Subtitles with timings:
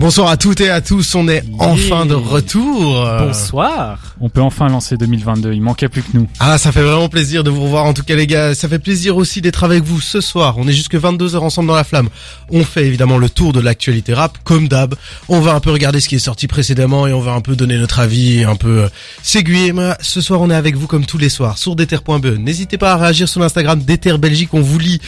[0.00, 3.06] Bonsoir à toutes et à tous, on est enfin de retour.
[3.20, 3.98] Bonsoir.
[4.20, 6.26] On peut enfin lancer 2022, il manquait plus que nous.
[6.40, 8.80] Ah, ça fait vraiment plaisir de vous revoir en tout cas les gars, ça fait
[8.80, 10.56] plaisir aussi d'être avec vous ce soir.
[10.58, 12.08] On est jusque 22h ensemble dans la flamme.
[12.50, 14.94] On fait évidemment le tour de l'actualité rap comme d'hab.
[15.28, 17.54] On va un peu regarder ce qui est sorti précédemment et on va un peu
[17.54, 18.88] donner notre avis et un peu euh,
[19.22, 19.72] s'aiguiller.
[19.72, 22.26] Mais Ce soir, on est avec vous comme tous les soirs sur deter.be.
[22.38, 25.00] N'hésitez pas à réagir sur l'Instagram Déter Belgique, on vous lit,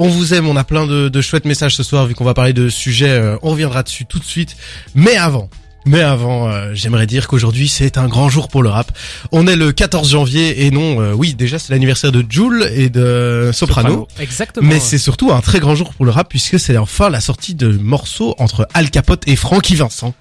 [0.00, 2.32] on vous aime, on a plein de, de chouettes messages ce soir vu qu'on va
[2.32, 4.56] parler de sujets, euh, on reviendra dessus tout de suite.
[4.94, 5.50] Mais avant,
[5.86, 8.92] mais avant, euh, j'aimerais dire qu'aujourd'hui c'est un grand jour pour le rap.
[9.32, 12.90] On est le 14 janvier et non, euh, oui, déjà c'est l'anniversaire de Jules et
[12.90, 14.06] de Soprano.
[14.20, 14.68] Exactement.
[14.68, 17.54] Mais c'est surtout un très grand jour pour le rap puisque c'est enfin la sortie
[17.54, 20.14] de morceaux entre Al Capote et Frankie Vincent.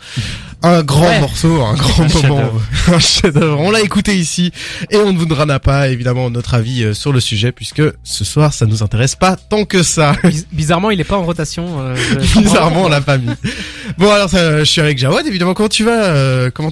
[0.62, 1.22] Un grand Ouais.
[1.22, 2.52] morceau, un grand Un moment,
[2.88, 3.42] un.
[3.58, 4.52] On l'a écouté ici
[4.92, 8.26] et on ne vous donnera pas évidemment notre avis euh, sur le sujet puisque ce
[8.26, 10.14] soir ça nous intéresse pas tant que ça.
[10.24, 11.80] Biz- Bizarrement, il est pas en rotation.
[11.80, 11.96] euh,
[12.36, 13.30] Bizarrement, on l'a pas mis.
[13.98, 15.49] Bon alors, je suis avec Jawad évidemment.
[15.54, 16.72] Comment tu vas euh, Comment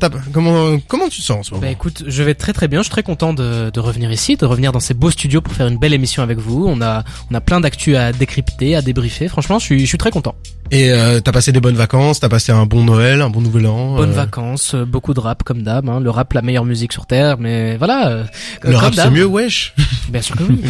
[0.88, 2.80] Comment tu sens en ce moment Bah écoute, je vais très très bien.
[2.80, 5.54] Je suis très content de, de revenir ici, de revenir dans ces beaux studios pour
[5.54, 6.66] faire une belle émission avec vous.
[6.68, 9.28] On a on a plein d'actu à décrypter, à débriefer.
[9.28, 10.36] Franchement, je suis je suis très content.
[10.72, 13.68] Et euh, t'as passé des bonnes vacances, t'as passé un bon Noël, un bon Nouvel
[13.68, 13.96] An.
[13.96, 15.88] Bonnes euh, vacances, euh, beaucoup de rap comme d'hab.
[15.90, 16.00] Hein.
[16.00, 17.38] Le rap, la meilleure musique sur terre.
[17.40, 18.10] Mais voilà.
[18.10, 18.24] euh,
[18.64, 19.74] Le rap c'est mieux, wesh.
[20.10, 20.62] Bien sûr que oui.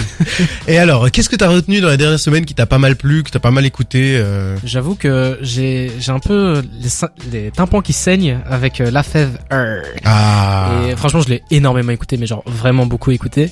[0.68, 3.24] Et alors, qu'est-ce que t'as retenu dans la dernière semaine qui t'a pas mal plu,
[3.24, 4.56] que t'as pas mal écouté euh...
[4.64, 6.90] J'avoue que j'ai j'ai un peu les,
[7.32, 9.38] les tympans qui saignent avec la fève.
[10.06, 10.72] Ah.
[10.90, 13.52] Et franchement, je l'ai énormément écouté, mais genre vraiment beaucoup écouté.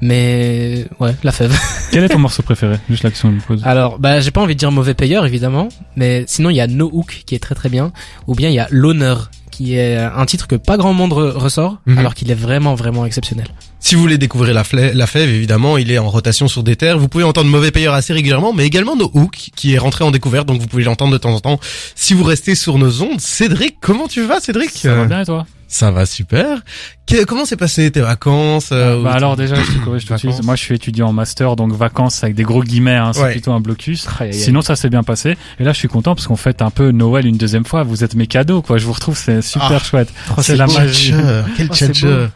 [0.00, 1.56] Mais ouais, la fève.
[1.92, 2.76] Quel est ton morceau préféré?
[2.90, 3.62] Juste la question que je me pose.
[3.64, 6.66] Alors, bah, j'ai pas envie de dire mauvais payeur, évidemment, mais sinon il y a
[6.66, 7.92] No Hook qui est très très bien,
[8.26, 11.30] ou bien il y a L'honneur qui est un titre que pas grand monde re-
[11.30, 11.98] ressort, Mhm.
[11.98, 13.46] alors qu'il est vraiment vraiment exceptionnel.
[13.78, 16.98] Si vous voulez découvrir la, fève, évidemment, il est en rotation sur des terres.
[16.98, 20.10] Vous pouvez entendre Mauvais Payeur assez régulièrement, mais également No Hook, qui est rentré en
[20.10, 21.60] découverte, donc vous pouvez l'entendre de temps en temps.
[21.94, 24.70] Si vous restez sur nos ondes, Cédric, comment tu vas, Cédric?
[24.70, 25.46] Ça va bien et toi?
[25.68, 26.62] Ça va super.
[27.06, 30.18] Que- comment s'est passé tes vacances euh, Bah alors déjà, je te corrige tout de
[30.18, 30.42] suite.
[30.42, 32.94] Moi, je suis étudiant en master, donc vacances avec des gros guillemets.
[32.96, 33.32] Hein, c'est Ouais.
[33.32, 34.06] plutôt un blocus.
[34.06, 34.34] Aïe, aïe, aïe.
[34.34, 35.36] Sinon, ça s'est bien passé.
[35.60, 37.82] Et là, je suis content parce qu'on fête un peu Noël une deuxième fois.
[37.82, 38.78] Vous êtes mes cadeaux, quoi.
[38.78, 39.78] Je vous retrouve, c'est super Ah.
[39.80, 40.08] chouette.
[40.30, 41.12] Oh, c'est la magie.
[41.58, 42.26] Quel Oh, c'est tchatcher.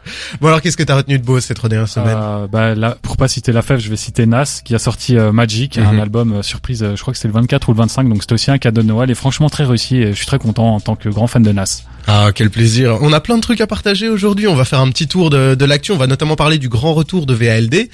[0.42, 3.16] Bon alors, qu'est-ce que t'as retenu de beau cette dernière semaine Euh, bah là, pour
[3.16, 5.86] pas citer la fève, je vais citer Nas qui a sorti euh, Magic, Mhm.
[5.86, 6.82] un album euh, surprise.
[6.82, 8.82] euh, je crois que c'est le 24 ou le 25, donc c'était aussi un cadeau
[8.82, 9.96] de Noël et franchement très réussi.
[9.96, 11.82] Et je suis très content en tant que grand fan de Nas.
[12.06, 12.98] Ah, quel plaisir.
[13.02, 14.46] On a plein de trucs à partager aujourd'hui.
[14.46, 15.92] On va faire un petit tour de, de l'actu.
[15.92, 17.88] On va notamment parler du grand retour de VALD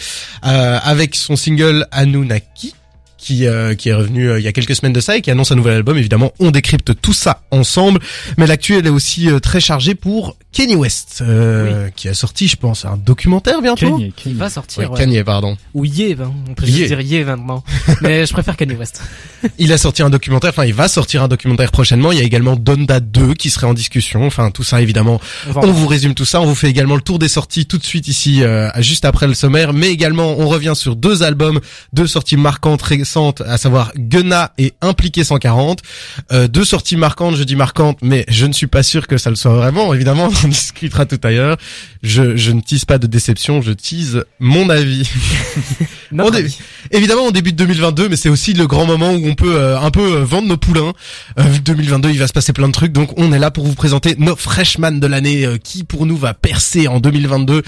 [0.44, 2.74] euh, avec son single Anunnaki.
[3.16, 5.30] Qui, euh, qui est revenu euh, il y a quelques semaines de ça et qui
[5.30, 5.96] annonce un nouvel album.
[5.96, 8.00] Évidemment, on décrypte tout ça ensemble.
[8.36, 12.46] Mais l'actu, elle est aussi euh, très chargée pour Kanye West, euh, qui a sorti,
[12.48, 13.86] je pense, un documentaire bientôt.
[13.98, 14.36] Kanye, Il Kanye.
[14.36, 14.98] va Ouais, sortir, ouais.
[14.98, 15.56] Kanye, pardon.
[15.74, 16.32] ou Ye, hein.
[16.48, 16.72] on peut Ye.
[16.86, 17.62] juste dire Ye maintenant.
[18.02, 19.02] mais je préfère Kanye West.
[19.58, 22.12] Il a sorti un documentaire, enfin, il va sortir un documentaire prochainement.
[22.12, 24.24] Il y a également Donda 2 qui serait en discussion.
[24.26, 27.02] Enfin, tout ça, évidemment, On va vous résume tout ça, on vous fait également le
[27.02, 30.48] tour des sorties tout de suite ici, euh, juste après le sommaire, mais également on
[30.48, 31.60] revient sur deux albums,
[31.92, 35.80] deux sorties marquantes récentes, à savoir Gunna et Impliqué 140.
[36.32, 39.30] Euh, deux sorties marquantes, je dis marquantes, mais je ne suis pas sûr que ça
[39.30, 41.56] le soit vraiment, évidemment, on discutera tout ailleurs.
[42.02, 45.08] Je, je ne tease pas de déception, je tease mon avis.
[46.12, 46.58] Notre on dé- avis.
[46.90, 49.90] Évidemment, on débute 2022, mais c'est aussi le grand moment où on peut euh, un
[49.90, 50.92] peu euh, vendre nos poulains.
[51.38, 53.50] Euh, vu que 2022, il va se passer plein de trucs, donc on est là
[53.50, 57.62] pour vous présenter nos freshman de l'année, euh, qui pour nous va percer en 2022.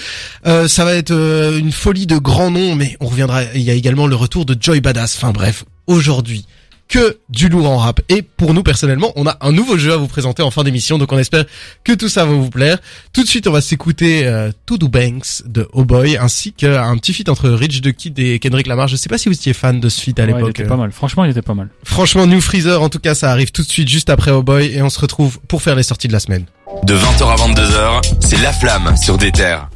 [0.47, 3.43] Euh, ça va être euh, une folie de grands noms, mais on reviendra.
[3.55, 5.17] Il y a également le retour de Joy Badass.
[5.17, 6.47] Enfin bref, aujourd'hui.
[6.89, 8.01] Que du lourd en rap.
[8.09, 10.99] Et pour nous personnellement, on a un nouveau jeu à vous présenter en fin d'émission,
[10.99, 11.45] donc on espère
[11.83, 12.79] que tout ça va vous plaire.
[13.13, 16.97] Tout de suite, on va s'écouter euh, To Do Banks de Oh Boy, ainsi qu'un
[16.99, 18.87] petit feat entre Rich the Kid et Kendrick Lamar.
[18.87, 20.51] Je sais pas si vous étiez fan de ce feat à Ouais, il l'époque.
[20.61, 20.93] était pas mal.
[20.93, 21.71] Franchement, il était pas mal.
[21.83, 24.67] Franchement, New Freezer, en tout cas, ça arrive tout de suite juste après Oh Boy,
[24.73, 26.45] et on se retrouve pour faire les sorties de la semaine.
[26.85, 29.69] De 20h à 22h, c'est La Flamme sur des terres.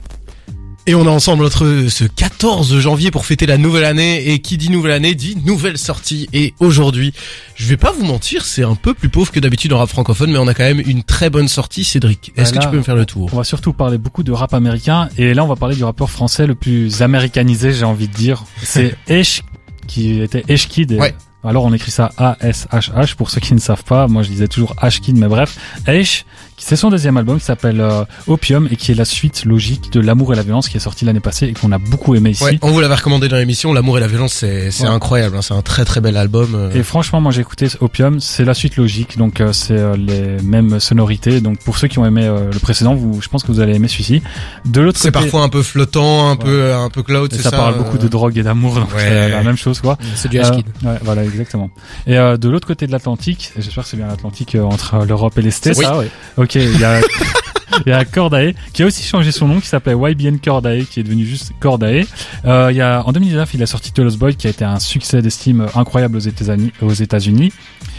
[0.90, 4.56] Et on est ensemble entre ce 14 janvier pour fêter la nouvelle année, et qui
[4.56, 6.28] dit nouvelle année dit nouvelle sortie.
[6.32, 7.12] Et aujourd'hui,
[7.54, 10.32] je vais pas vous mentir, c'est un peu plus pauvre que d'habitude en rap francophone,
[10.32, 12.32] mais on a quand même une très bonne sortie, Cédric.
[12.36, 13.30] Est-ce que tu peux me faire le tour?
[13.32, 16.10] On va surtout parler beaucoup de rap américain et là on va parler du rappeur
[16.10, 18.42] français le plus américanisé, j'ai envie de dire.
[18.60, 19.42] C'est Esh
[19.86, 20.90] qui était Esh Kid.
[20.90, 21.14] et- Ouais.
[21.42, 24.08] Alors on écrit ça A-S-H-H pour ceux qui ne savent pas.
[24.08, 25.56] Moi je disais toujours H-Kid mais bref.
[25.86, 26.26] Esh
[26.62, 29.98] C'est son deuxième album qui s'appelle euh, Opium et qui est la suite logique de
[30.00, 32.44] L'amour et la violence qui est sorti l'année passée et qu'on a beaucoup aimé ici.
[32.44, 34.90] Ouais, on vous l'avait recommandé dans l'émission, L'amour et la violence, c'est c'est Ouais.
[34.90, 36.54] incroyable, hein, c'est un très très bel album.
[36.54, 36.70] euh.
[36.74, 40.42] Et franchement, moi j'ai écouté Opium, c'est la suite logique, donc euh, c'est euh, les
[40.42, 41.40] mêmes sonorités.
[41.40, 43.74] Donc pour ceux qui ont aimé euh, le précédent, vous, je pense que vous allez
[43.74, 44.22] aimer celui-ci.
[44.66, 46.36] De l'autre C'est côté, parfois un peu flottant, un Ouais.
[46.44, 47.56] peu un peu cloud, et c'est ça, ça.
[47.56, 49.00] parle euh, beaucoup de drogue et d'amour, donc Ouais.
[49.00, 49.96] c'est la même chose quoi.
[50.14, 50.66] C'est du Euh, H-Kid.
[50.84, 51.70] ouais, voilà, exactement.
[52.06, 55.36] Et euh, de l'autre côté de l'Atlantique, j'espère que c'est bien l'Atlantique euh, entre l'Europe
[55.38, 55.74] et les States.
[55.76, 56.10] ça, ouais.
[56.50, 57.00] Ok, il y a,
[57.86, 60.98] il y a Cordae qui a aussi changé son nom, qui s'appelait YBN Cordae, qui
[60.98, 62.04] est devenu juste Cordae.
[62.44, 64.64] Euh, il y a en 2019, il a sorti The Lost Boy, qui a été
[64.64, 66.72] un succès d'estime incroyable aux États-Unis.
[66.82, 67.52] Aux États-Unis.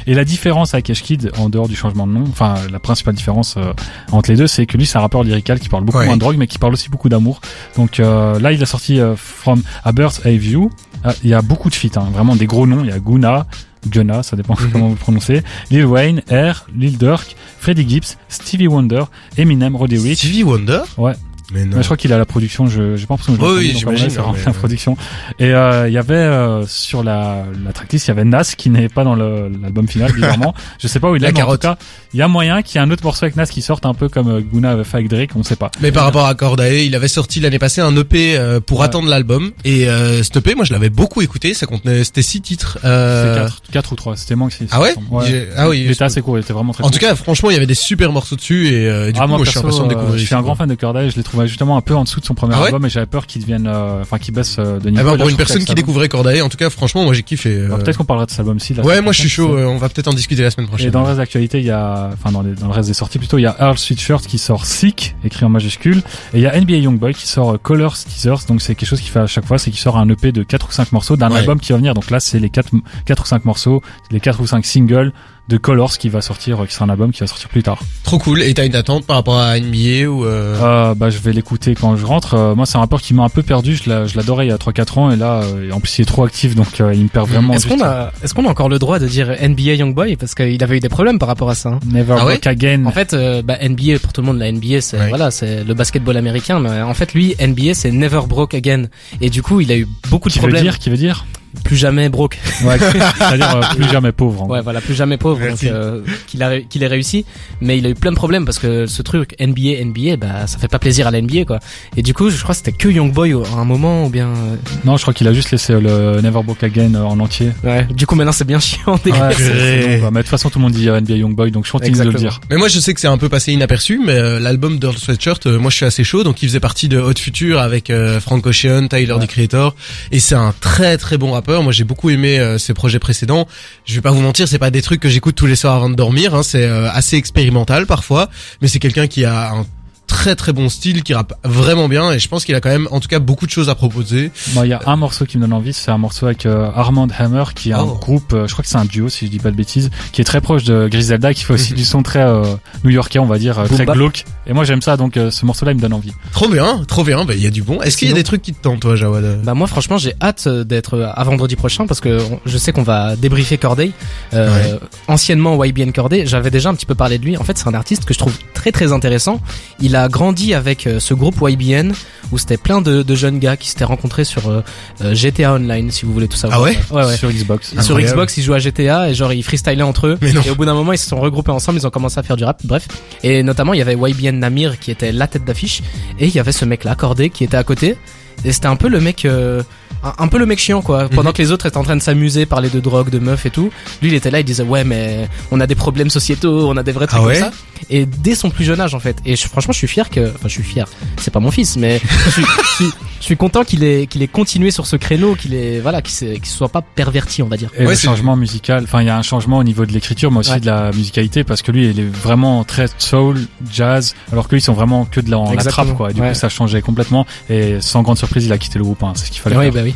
[0.06, 3.14] Et la différence avec Ash Kid, en dehors du changement de nom, enfin la principale
[3.14, 3.72] différence euh,
[4.12, 6.08] entre les deux, c'est que lui c'est un rappeur lyrical qui parle beaucoup Ouais.
[6.08, 7.40] moins de drogue, mais qui parle aussi beaucoup d'amour.
[7.78, 10.70] Donc euh, là, il a sorti euh, From A Birth Eye View.
[11.06, 12.82] Ah, Il y a beaucoup de feats, hein, vraiment des gros noms.
[12.84, 13.46] Il y a Guna,
[13.88, 14.72] Gunna, ça dépend Mhm.
[14.72, 19.04] comment vous le prononcez, Lil Wayne, R, Lil Durk, Freddie Gibbs, Stevie Wonder,
[19.38, 20.20] Eminem, Roddy Ricch.
[20.20, 20.82] Stevie Wonder?
[20.98, 21.14] Ouais.
[21.54, 21.78] Mais non.
[21.78, 23.70] Mais je crois qu'il a la production, je j'ai pas l'impression que je Oui, l'ai
[23.74, 24.98] oui, j'imagine, mais- la production.
[25.40, 28.70] Et euh, il y avait euh, sur la, la tracklist, il y avait Nas qui
[28.70, 30.54] n'est pas dans le- l'album final, bizarrement.
[30.80, 31.62] je sais pas où il La est, mais en tout carotte.
[31.80, 33.86] cas, il y a moyen qu'il y ait un autre morceau avec Nas qui sorte
[33.86, 35.72] un peu comme euh, Guna avait fait avec Drake, on sait pas.
[35.82, 38.86] Mais par rapport à Cordae, il avait sorti l'année passée un EP euh, pour Ouais.
[38.86, 42.42] attendre l'album et euh, cet EP, moi je l'avais beaucoup écouté, ça contenait c'était six
[42.42, 42.80] titres.
[42.86, 44.68] euh, quatre, quatre ou trois, c'était moins que six.
[44.72, 45.50] Ah ouais, Ouais.
[45.58, 45.82] Ah oui.
[45.86, 47.66] Il était assez court, il était vraiment très En tout cas, franchement, il y avait
[47.66, 49.88] des super morceaux dessus et euh, du ah, coup, moi, moi, je suis perso, impatient
[49.88, 50.20] de euh, découvrir.
[50.20, 52.20] je suis un grand fan de Cordae, je l'ai trouvé justement un peu en dessous
[52.20, 54.58] de son premier Ah ouais album et j'avais peur qu'il devienne, euh, enfin qu'il baisse
[54.60, 55.02] euh, de niveau.
[55.02, 57.24] Ah bah, là, pour une personne qui découvrait Cordae, en tout cas, franchement, moi j'ai
[57.24, 57.50] kiffé.
[57.56, 57.78] euh.
[57.78, 58.74] Peut-être qu'on parlera de cet album-ci.
[58.84, 59.56] Ouais, moi je suis chaud.
[59.58, 60.88] on va peut-être en discuter la semaine prochaine.
[60.88, 62.94] Et dans le reste d'actualité, il y a, enfin dans, les- dans le reste des
[62.94, 66.00] sorties plutôt, il y a Earl Sweatshirt qui sort Sick, écrit en majuscule,
[66.34, 69.02] et il y a NBA Youngboy qui sort euh, Colors Teasers, donc c'est quelque chose
[69.02, 71.18] qu'il fait à chaque fois, c'est qu'il sort un EP de 4 ou 5 morceaux
[71.18, 71.40] d'un Ouais.
[71.40, 72.70] album qui va venir, donc là c'est les 4,
[73.06, 75.14] 4 ou 5 morceaux, les 4 ou 5 singles
[75.50, 77.82] de Colors qui va sortir, euh, qui sera un album qui va sortir plus tard.
[78.04, 78.42] Trop cool.
[78.42, 80.56] Et t'as une attente par rapport à NBA ou euh...
[80.62, 82.36] Euh, bah je vais l'écouter quand je rentre.
[82.36, 84.50] Euh, moi c'est un rappeur qui m'a un peu perdu, je l'a- je l'adorais il
[84.50, 86.94] y a 3-4 ans et là euh, en plus il est trop actif donc euh,
[86.94, 87.54] il me perd vraiment.
[87.54, 90.16] Est-ce juste- qu'on a, est-ce qu'on a encore le droit de dire NBA Youngboy?
[90.16, 91.70] Parce qu'il avait eu des problèmes par rapport à ça.
[91.70, 91.80] hein.
[91.86, 92.34] Never Ah ouais?
[92.34, 92.86] Walk Again.
[92.86, 95.10] En fait, euh, bah, NBA pour tout le monde, la NBA c'est Ouais.
[95.10, 98.86] voilà, c'est le basketball américain, mais en fait lui NBA c'est Never Broke Again
[99.20, 100.64] et du coup il a eu beaucoup de qui veut problèmes.
[100.64, 101.26] dire, qui veut dire,
[101.64, 102.40] Plus jamais broke.
[102.64, 102.78] ouais,
[103.18, 104.48] c'est-à-dire euh, plus jamais pauvre.
[104.50, 105.46] Ouais, voilà, plus jamais pauvre.
[105.48, 107.26] Donc, euh, qu'il a qu'il ait réussi,
[107.62, 110.58] mais il a eu plein de problèmes parce que ce truc NBA NBA, bah ça
[110.58, 111.60] fait pas plaisir à la NBA quoi.
[111.98, 114.28] Et du coup, je crois que c'était que Youngboy au- à un moment ou bien.
[114.28, 114.56] euh,
[114.86, 117.52] Non, je crois qu'il a juste laissé le Never Broke Again euh, en entier.
[117.64, 117.86] Ouais.
[117.94, 119.00] Du coup, maintenant c'est bien chiant.
[119.04, 121.66] des Ouais, c'est- mais de toute façon, tout le monde dit euh, NBA Youngboy, donc
[121.66, 122.40] je continue de le dire.
[122.50, 125.46] Mais moi je sais que c'est un peu passé inaperçu, mais euh, l'album d'Earl Sweatshirt,
[125.48, 128.20] euh, moi je suis assez chaud, donc il faisait partie de Hot Future avec euh,
[128.20, 129.26] Frank Ocean, Tyler Ouais.
[129.26, 129.76] the Creator,
[130.12, 133.48] et c'est un très très bon Moi j'ai beaucoup aimé euh, ses projets précédents.
[133.86, 135.90] Je vais pas vous mentir, c'est pas des trucs que j'écoute tous les soirs avant
[135.90, 138.30] de dormir, hein, c'est euh, assez expérimental parfois,
[138.62, 139.66] mais c'est quelqu'un qui a un
[140.12, 142.88] très très bon style, qui rappe vraiment bien, et je pense qu'il a quand même
[142.92, 144.30] en tout cas beaucoup de choses à proposer.
[144.54, 146.70] Moi, il y a un morceau qui me donne envie, c'est un morceau avec euh,
[146.76, 147.96] Armand Hammer, qui est un Oh.
[148.00, 150.20] groupe, euh, je crois que c'est un duo, si je dis pas de bêtises, qui
[150.20, 152.44] est très proche de Griselda, qui fait aussi du son très euh,
[152.84, 153.96] new-yorkais, on va dire, Boom très bap.
[153.96, 154.26] glauque.
[154.48, 156.12] Et moi, j'aime ça, donc euh, ce morceau-là, il me donne envie.
[156.34, 157.82] Trop bien, trop bien, bah il y a du bon.
[157.82, 159.42] Est-ce qu'il y a des trucs qui te tentent toi Jawad?
[159.44, 163.16] Bah moi franchement j'ai hâte d'être à vendredi prochain parce que je sais qu'on va
[163.16, 163.92] débriefer Corday.
[164.34, 164.78] Euh,
[165.08, 167.38] Anciennement YBN Corday, j'avais déjà un petit peu parlé de lui.
[167.38, 169.40] En fait c'est un artiste que je trouve très très intéressant.
[169.80, 171.92] Il a grandi avec euh, ce groupe YBN
[172.32, 174.62] où c'était plein de, de jeunes gars qui s'étaient rencontrés sur euh,
[175.02, 176.60] euh, GTA Online si vous voulez tout savoir.
[176.60, 177.18] Ah ouais Ouais ouais.
[177.18, 177.74] Sur Xbox.
[177.82, 178.00] Sur.
[178.00, 180.18] Xbox, ils jouaient à GTA et genre ils freestylaient entre eux.
[180.22, 180.42] Mais non.
[180.46, 182.38] Et au bout d'un moment, ils se sont regroupés ensemble, ils ont commencé à faire
[182.38, 182.62] du rap.
[182.64, 182.88] Bref.
[183.24, 185.82] Et notamment, il y avait YBN Namir qui était la tête d'affiche
[186.20, 187.96] et il y avait ce mec-là, Cordé, qui était à côté.
[188.44, 189.62] Et c'était un peu le mec, euh,
[190.04, 191.08] un, un peu le mec chiant quoi.
[191.10, 191.34] Pendant Mhm.
[191.34, 193.70] que les autres étaient en train de s'amuser, parler de drogue, de meufs et tout,
[194.02, 196.82] lui il était là, il disait ouais mais on a des problèmes sociétaux, on a
[196.82, 197.54] des vrais trucs Ah ouais comme ça.
[197.90, 199.18] Et dès son plus jeune âge en fait.
[199.26, 200.88] Et je- franchement, je suis fier que, enfin je suis fier.
[201.18, 204.22] C'est pas mon fils, mais je suis, je suis, je suis content qu'il ait qu'il
[204.22, 207.70] ait continué sur ce créneau, qu'il ait voilà, qu'il soit pas perverti on va dire.
[207.78, 210.32] Et Ouais, le changement musical, enfin il y a un changement au niveau de l'écriture,
[210.32, 210.60] mais aussi Ouais.
[210.60, 213.40] de la musicalité, parce que lui il est vraiment très soul,
[213.72, 215.86] jazz, alors que ils sont vraiment que de la, en la Exactement.
[215.86, 216.12] trappe quoi.
[216.12, 216.30] Et du Ouais.
[216.30, 217.26] coup ça changeait complètement.
[217.50, 219.02] Et sans grande surprise, il a quitté le groupe.
[219.04, 219.74] Hein, c'est ce qu'il fallait Oui, faire.
[219.74, 219.96] bah oui.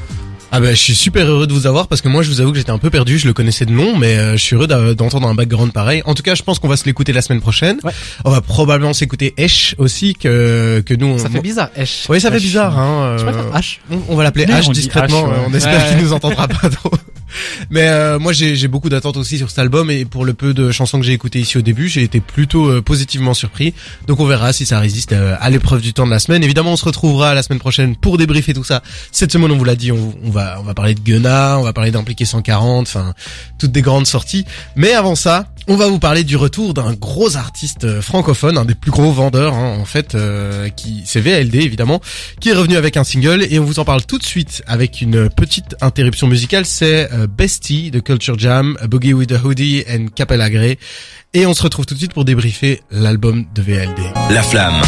[0.51, 2.51] Ah bah je suis super heureux de vous avoir parce que moi je vous avoue
[2.53, 4.67] que j'étais un peu perdu, je le connaissais de nom mais euh, je suis heureux
[4.67, 6.01] d'entendre un background pareil.
[6.05, 7.77] En tout cas je pense qu'on va se l'écouter la semaine prochaine.
[7.83, 7.91] Ouais.
[8.23, 11.17] On va probablement s'écouter Esh aussi que que nous on...
[11.17, 12.05] Ça fait bizarre, Esh.
[12.07, 13.17] Oui ça fait bizarre hein.
[13.19, 13.79] Je euh, H.
[13.91, 15.35] on, on va l'appeler H on discrètement, H, ouais.
[15.49, 15.89] on espère Ouais.
[15.95, 16.91] qu'il nous entendra pas trop.
[17.69, 20.71] Mais euh, moi j'ai beaucoup d'attentes aussi sur cet album et pour le peu de
[20.71, 23.73] chansons que j'ai écoutées ici au début, j'ai été plutôt euh, positivement surpris.
[24.07, 26.43] Donc on verra si ça résiste euh, à l'épreuve du temps de la semaine.
[26.43, 28.81] Évidemment, on se retrouvera la semaine prochaine pour débriefer tout ça.
[29.11, 31.63] Cette semaine, on vous l'a dit, on, on va on va parler de Gunna, on
[31.63, 33.13] va parler d'Impliqué 140, enfin
[33.59, 34.45] toutes des grandes sorties.
[34.75, 38.65] Mais avant ça, on va vous parler du retour d'un gros artiste euh, francophone, un
[38.65, 42.01] des plus gros vendeurs hein, en fait, euh, qui c'est VLD évidemment,
[42.39, 45.01] qui est revenu avec un single et on vous en parle tout de suite avec
[45.01, 46.65] une petite interruption musicale.
[46.65, 50.77] C'est euh, Bestie de Culture Jam, Boogie with the Hoodie and Capella Grey.
[51.33, 53.99] Et on se retrouve tout de suite pour débriefer l'album de VLD.
[54.29, 54.81] La flamme.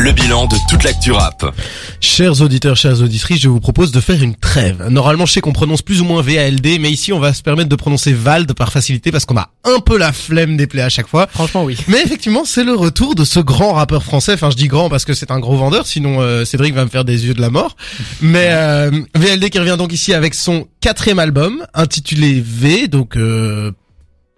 [0.00, 1.54] Le bilan de toute l'actu rap.
[2.00, 4.88] Chers auditeurs, chères auditrices, je vous propose de faire une trêve.
[4.88, 7.68] Normalement, je sais qu'on prononce plus ou moins VALD, mais ici, on va se permettre
[7.68, 10.88] de prononcer Vald par facilité parce qu'on a un peu la flemme des plaies à
[10.88, 11.26] chaque fois.
[11.26, 11.76] Franchement, oui.
[11.86, 14.32] Mais effectivement, c'est le retour de ce grand rappeur français.
[14.32, 16.90] Enfin, je dis grand parce que c'est un gros vendeur, sinon euh, Cédric va me
[16.90, 17.76] faire des yeux de la mort.
[18.22, 23.72] Mais euh, VLD qui revient donc ici avec son quatrième album intitulé V, donc euh,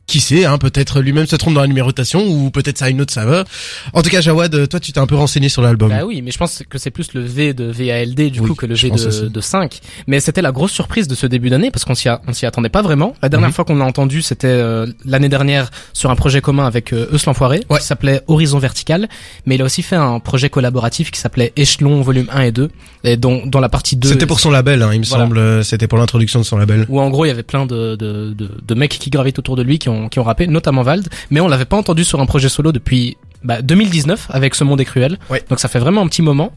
[0.06, 3.00] qui sait, hein, peut-être lui-même se trompe dans la numérotation ou peut-être ça a une
[3.00, 3.44] autre saveur.
[3.92, 5.88] En tout cas, Jawad, toi, tu t'es un peu renseigné sur l'album.
[5.90, 8.54] Bah oui, mais je pense que c'est plus le V de VALD du Oui, coup
[8.54, 9.78] que le V de, de 5.
[10.08, 12.68] Mais c'était la grosse surprise de ce début d'année parce qu'on s'y on s'y attendait
[12.68, 13.14] pas vraiment.
[13.22, 13.54] La dernière Mhm.
[13.54, 17.24] fois qu'on l'a entendu, c'était euh, l'année dernière sur un projet commun avec euh, Eus
[17.26, 17.78] l'Enfoiré Ouais.
[17.78, 19.08] qui s'appelait Horizon Vertical.
[19.46, 22.70] Mais il a aussi fait un projet collaboratif qui s'appelait Échelon volume 1 et 2
[23.04, 25.24] et dont, dont la partie 2 C'était pour son label, hein, il me Voilà.
[25.24, 25.38] semble.
[25.38, 26.86] euh, C'était pour l'introduction de son label.
[26.88, 29.56] où en gros il y avait plein de, de, de, de mecs qui gravitent autour
[29.56, 32.20] de lui qui ont, qui ont rappé, notamment Vald, mais on l'avait pas entendu sur
[32.20, 35.18] un projet solo depuis bah, 2019 avec Ce Monde est cruel.
[35.30, 35.42] Ouais.
[35.48, 36.52] Donc ça fait vraiment un petit moment.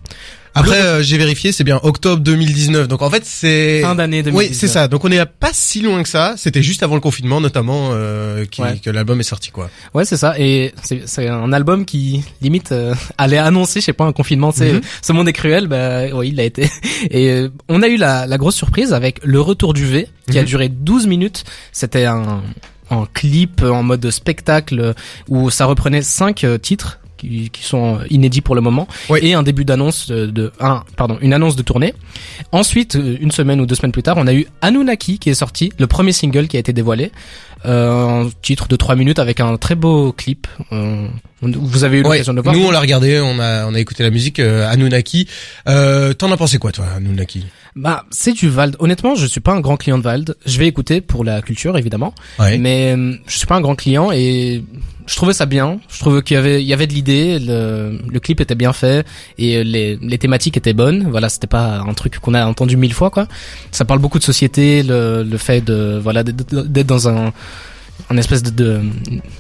[0.58, 2.88] Après, euh, j'ai vérifié, c'est bien octobre 2019.
[2.88, 4.50] Donc en fait, c'est Fin d'année 2019.
[4.51, 4.88] Oui, c'est ça.
[4.88, 6.36] Donc on est pas si loin que ça.
[6.38, 8.77] C'était juste avant le confinement, notamment, euh, qui- Ouais.
[8.82, 9.70] que l'album est sorti, quoi.
[9.94, 10.36] Ouais, c'est ça.
[10.39, 14.54] Et c'est c'est un album qui limite euh, allait annoncer, je sais pas, un confinement.
[14.54, 14.82] Sais, Mhm.
[15.01, 15.68] ce monde est cruel.
[15.68, 16.70] Bah oui, il l'a été.
[17.12, 20.38] Et euh, on a eu la, la grosse surprise avec le retour du V qui
[20.38, 20.48] a Mhm.
[20.48, 21.44] duré 12 minutes.
[21.74, 22.42] C'était un
[22.89, 24.94] un clip en mode spectacle
[25.27, 29.20] où ça reprenait cinq euh, titres qui, qui sont inédits pour le moment Oui.
[29.22, 31.94] et un début d'annonce de, un pardon une annonce de tournée.
[32.51, 35.34] Ensuite, euh, une semaine ou deux semaines plus tard, on a eu Anunnaki qui est
[35.36, 37.12] sorti, le premier single qui a été dévoilé,
[37.65, 40.48] euh, un titre de 3 minutes avec un très beau clip.
[40.72, 41.08] Euh,
[41.41, 42.10] vous avez eu Ouais.
[42.17, 42.55] l'occasion de le voir.
[42.55, 45.27] Nous, on l'a regardé, on a, on a écouté la musique euh, Anunnaki.
[45.67, 47.46] Euh, T'en as pensé quoi, toi, Anunnaki?
[47.75, 48.75] Bah, c'est du Vald.
[48.79, 50.36] Honnêtement, je suis pas un grand client de Vald.
[50.46, 52.13] Je vais écouter pour la culture, évidemment.
[52.39, 52.58] Ouais.
[52.58, 54.63] Mais euh, je suis pas un grand client et
[55.06, 55.80] je trouvais ça bien.
[55.90, 57.40] Je trouvais qu'il y avait, il y avait de l'idée.
[57.40, 59.06] Le, le clip était bien fait
[59.38, 61.08] et les, les thématiques étaient bonnes.
[61.10, 63.28] Voilà, c'était pas un truc qu'on a entendu mille fois, quoi.
[63.72, 67.34] Ça parle beaucoup de société, le, le fait de, voilà, d'être dans un,
[68.10, 68.82] un espèce de, de,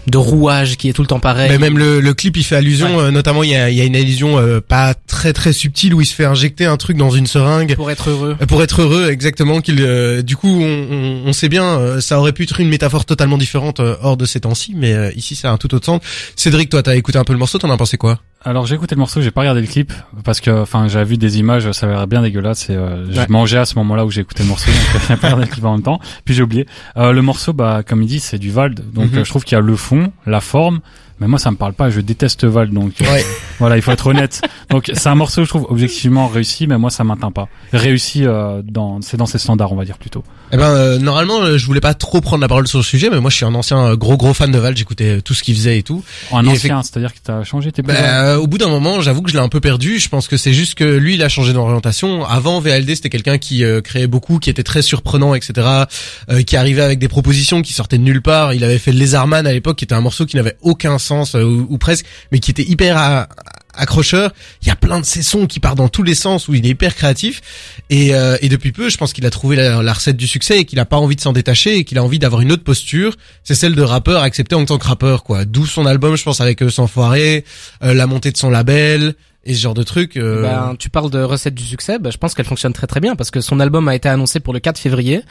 [0.07, 1.49] de rouage qui est tout le temps pareil.
[1.49, 3.03] Mais même le, le clip, il fait allusion, Ouais.
[3.03, 5.93] euh, notamment il y a, il y a une allusion euh, pas très très subtile
[5.93, 7.75] où il se fait injecter un truc dans une seringue.
[7.75, 8.35] pour être heureux.
[8.47, 9.61] Pour être heureux, exactement.
[9.61, 12.69] Qu'il, euh, du coup, on, on, on sait bien, euh, ça aurait pu être une
[12.69, 15.73] métaphore totalement différente euh, hors de ces temps-ci, mais euh, ici, ça a un tout
[15.75, 16.01] autre sens.
[16.35, 18.19] Cédric, toi, t'as écouté un peu le morceau, t'en as pensé quoi?
[18.47, 19.91] Alors j'ai écouté le morceau, j'ai pas regardé le clip
[20.23, 23.25] parce que enfin j'avais vu des images, ça avait l'air bien dégueulasse et euh, Ouais.
[23.27, 25.51] je mangeais à ce moment-là où j'ai écouté le morceau, donc j'ai pas regardé le
[25.51, 25.99] clip en même temps.
[26.25, 26.67] Puis j'ai oublié.
[26.95, 29.17] Euh, le morceau, bah comme il dit, c'est du Vald, donc Mhm.
[29.19, 30.79] euh, je trouve qu'il y a le fond, la forme.
[31.19, 33.23] Mais moi ça me parle pas, je déteste Vald donc Ouais.
[33.59, 34.41] voilà, il faut être honnête.
[34.69, 37.47] Donc c'est un morceau je trouve objectivement réussi mais moi ça m'atteint pas.
[37.73, 40.23] Réussi euh, dans c'est dans ses standards, on va dire plutôt.
[40.51, 43.09] Eh ben, euh, normalement, euh, je voulais pas trop prendre la parole sur le sujet,
[43.09, 44.77] mais moi, je suis un ancien euh, gros gros fan de Val.
[44.77, 46.03] J'écoutais euh, tout ce qu'il faisait et tout.
[46.31, 49.23] En Et ancien, c'est-à-dire que t'as changé tes Bah, euh, au bout d'un moment, j'avoue
[49.23, 49.99] que je l'ai un peu perdu.
[49.99, 52.25] Je pense que c'est juste que lui, il a changé d'orientation.
[52.25, 55.67] Avant, VLD, c'était quelqu'un qui euh, créait beaucoup, qui était très surprenant, etc.
[56.29, 58.53] euh, qui arrivait avec des propositions qui sortaient de nulle part.
[58.53, 61.43] Il avait fait Lézardman à l'époque, qui était un morceau qui n'avait aucun sens euh,
[61.43, 63.27] ou, presque, mais qui était hyper à-
[63.77, 64.31] accrocheur.
[64.61, 66.65] Il y a plein de ces sons qui partent dans tous les sens où il
[66.65, 67.41] est hyper créatif.
[67.89, 70.59] Et, euh, et depuis peu, je pense qu'il a trouvé la, la recette du succès
[70.59, 72.63] et qu'il a pas envie de s'en détacher et qu'il a envie d'avoir une autre
[72.63, 73.15] posture.
[73.43, 75.43] C'est celle de rappeur accepté en tant que rappeur, quoi.
[75.45, 77.43] D'où son album, je pense, avec sans foirer,
[77.83, 80.17] euh, la montée de son label et ce genre de trucs.
[80.17, 82.99] euh, Ben, tu parles de recette du succès, ben, je pense qu'elle fonctionne très très
[82.99, 85.21] bien parce que son album a été annoncé pour le 4 février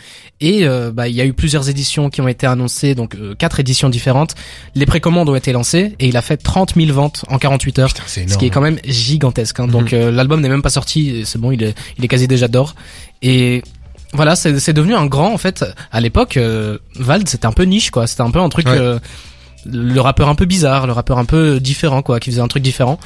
[0.40, 3.34] et euh, bah, il y a eu plusieurs éditions qui ont été annoncées, donc euh,
[3.34, 4.34] quatre éditions différentes.
[4.74, 7.88] Les précommandes ont été lancées et il a fait 30 000 ventes en 48 heures,
[7.88, 9.58] putain, ce qui est quand même gigantesque.
[9.60, 9.66] hein.
[9.66, 12.46] Donc euh, l'album n'est même pas sorti, c'est bon, il est, il est quasi déjà
[12.48, 12.74] d'or.
[13.22, 13.62] Et
[14.12, 15.64] voilà, c'est c'est devenu un grand en fait.
[15.90, 18.66] À l'époque, euh, Vald c'était un peu niche quoi, c'était un peu un truc.
[18.66, 18.78] Ouais.
[18.78, 18.98] euh,
[19.66, 22.62] le rappeur un peu bizarre, le rappeur un peu différent quoi, qui faisait un truc
[22.62, 23.00] différent.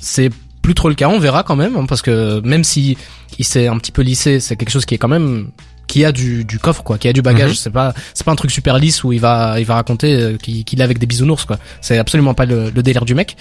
[0.00, 0.30] C'est
[0.62, 2.96] plus trop le cas, on verra quand même, hein, parce que même si
[3.38, 5.50] il s'est un petit peu lissé, c'est quelque chose qui est quand même
[5.86, 7.50] qui a du, du coffre quoi, qui a du bagage.
[7.50, 7.56] Mhm.
[7.56, 10.36] C'est pas c'est pas un truc super lisse où il va il va raconter euh,
[10.36, 11.58] qu'il qu'il est avec des bisounours quoi.
[11.80, 13.36] C'est absolument pas le, le délire du mec.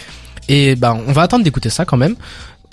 [0.48, 2.16] Et ben on va attendre d'écouter ça quand même.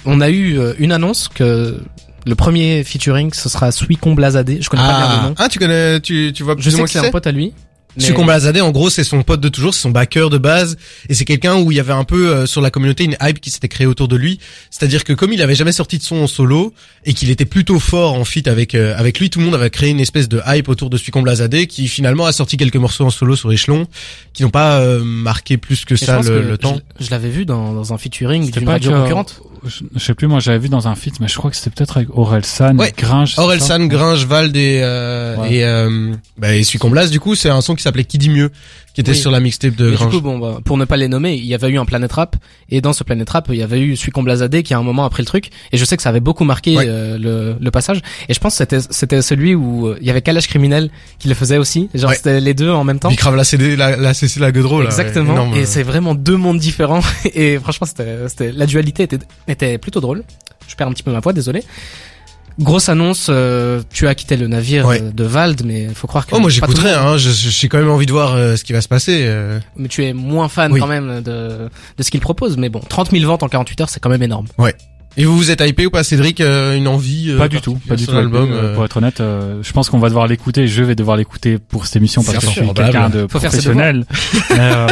[0.07, 1.79] On a eu euh, une annonce que
[2.25, 4.59] le premier featuring ce sera Suicon Blazadé.
[4.63, 5.35] Je connais pas bien le Ah, nom.
[5.37, 7.53] ah, tu connais, tu, tu vois Je sais que c'est un pote à lui.
[7.97, 10.77] Mais- Sucombe Lazadé, en gros, c'est son pote de toujours, c'est son backer de base,
[11.09, 13.41] et c'est quelqu'un où il y avait un peu euh, sur la communauté une hype
[13.41, 14.39] qui s'était créée autour de lui.
[14.71, 16.73] C'est-à-dire que comme il avait jamais sorti de son en solo
[17.05, 19.71] et qu'il était plutôt fort en feat avec euh, avec lui, tout le monde avait
[19.71, 23.05] créé une espèce de hype autour de Sucombe Lazadé, qui finalement a sorti quelques morceaux
[23.05, 23.87] en solo sur Échelon,
[24.33, 26.79] qui n'ont pas euh, marqué plus que Et ça le, que le temps.
[27.01, 29.41] Je, je l'avais vu dans, dans un featuring d'une pas radio concurrente.
[29.67, 31.71] Je, je sais plus, moi j'avais vu dans un feat, mais je crois que c'était
[31.71, 32.93] peut-être avec Aurel San, Ouais.
[32.97, 33.35] Gringe.
[33.39, 35.55] Aurel San, Gringe, Vald et euh, Ouais.
[35.57, 36.63] et, euh, bah, et
[36.95, 38.51] Laz, du coup, c'est un son qui s'appelait Qui dit mieux,
[38.95, 39.17] qui était Oui.
[39.17, 40.11] sur la mixtape de Mais du Gringe.
[40.13, 42.37] coup, bon, bah, pour ne pas les nommer, il y avait eu un Planet Rap,
[42.71, 45.05] et dans ce Planet Rap, il y avait eu Suicombe Lazadé qui a un moment
[45.05, 46.85] après le truc, et je sais que ça avait beaucoup marqué Ouais.
[46.89, 50.11] euh, le, le passage, et je pense que c'était c'était celui où euh, il y
[50.11, 52.17] avait Kalash Criminel qui le faisait aussi, genre Ouais.
[52.17, 53.09] c'était les deux en même temps.
[53.09, 54.89] Bicrave la CD, la, la CC, la Godreau, là.
[54.89, 55.55] ouais, Exactement, énorme.
[55.57, 57.01] et c'est vraiment deux mondes différents,
[57.35, 59.19] et franchement, c'était c'était la dualité était
[59.49, 60.23] était plutôt drôle.
[60.69, 61.63] Je perds un petit peu ma voix, désolé.
[62.59, 65.03] Grosse annonce, euh, tu as quitté le navire Ouais.
[65.03, 68.07] euh, de Vald, mais faut croire que Oh, moi j'écouterai, hein, j'ai quand même envie
[68.07, 69.25] de voir euh, ce qui va se passer.
[69.27, 69.59] euh.
[69.77, 70.81] mais tu es moins fan Oui.
[70.81, 72.57] quand même de, de ce qu'il propose.
[72.57, 74.47] Mais bon, 30 000 ventes en 48 heures, c'est quand même énorme.
[75.19, 77.79] Et vous vous êtes hypé ou pas, Cédric euh, Une envie euh, Pas du tout,
[77.89, 78.13] pas du tout.
[78.13, 80.67] l'album Euh, euh, Pour être honnête, euh, je pense qu'on va devoir l'écouter.
[80.67, 82.93] Je vais devoir l'écouter pour cette émission parce que je suis probable.
[82.93, 84.05] quelqu'un de Faut professionnel.
[84.59, 84.87] Euh,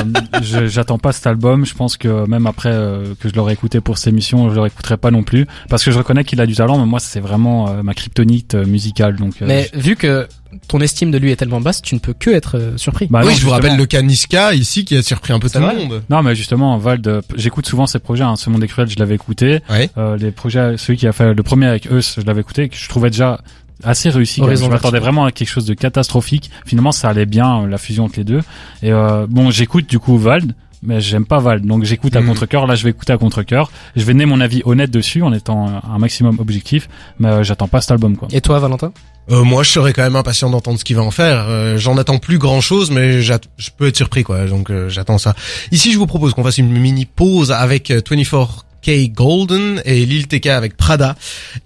[0.66, 1.64] J'attends pas cet album.
[1.64, 4.60] Je pense que même après euh, que je l'aurais écouté pour cette émission, je le
[4.60, 6.78] réécouterai pas non plus parce que je reconnais qu'il a du talent.
[6.78, 9.16] Mais moi, c'est vraiment euh, ma kryptonite musicale.
[9.16, 10.26] Donc, euh, Mais vu que
[10.68, 13.06] ton estime de lui est tellement basse, tu ne peux que être euh, surpris.
[13.10, 15.48] bah oui, non, je vous rappelle le cas Niska ici qui a surpris un peu
[15.50, 16.02] tout le monde.
[16.10, 18.24] Non, mais justement, Vald, euh, j'écoute souvent ses projets.
[18.24, 19.60] Hein, Ce monde des cruels, je l'avais écouté.
[19.70, 19.90] Ouais.
[19.98, 22.76] Euh, les projets, celui qui a fait le premier avec eux, je l'avais écouté, que
[22.76, 23.40] je trouvais déjà
[23.82, 24.40] assez réussi.
[24.40, 26.50] Je m'attendais vraiment à quelque chose de catastrophique.
[26.64, 28.40] Finalement, ça allait bien, euh, la fusion entre les deux.
[28.82, 32.28] Et euh, bon, j'écoute du coup Vald, mais j'aime pas Vald, donc j'écoute à Mhm.
[32.28, 32.66] contre-cœur.
[32.66, 33.70] Là, je vais écouter à contre-cœur.
[33.96, 37.68] Je vais donner mon avis honnête dessus, en étant un maximum objectif, mais euh, j'attends
[37.68, 38.28] pas cet album, quoi.
[38.32, 38.92] Et toi, Valentin?
[39.30, 41.46] Euh, moi, je serais quand même impatient d'entendre ce qu'il va en faire.
[41.48, 43.32] Euh, J'en attends plus grand chose, mais je
[43.76, 44.44] peux être surpris, quoi.
[44.46, 45.34] Donc, euh, j'attends ça.
[45.72, 50.26] Ici, je vous propose qu'on fasse une mini pause avec euh, 24K Golden et Lil
[50.28, 51.16] TK avec Prada.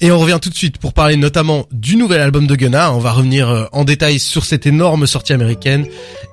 [0.00, 2.92] Et on revient tout de suite pour parler notamment du nouvel album de Gunna.
[2.94, 5.86] On va revenir euh, en détail sur cette énorme sortie américaine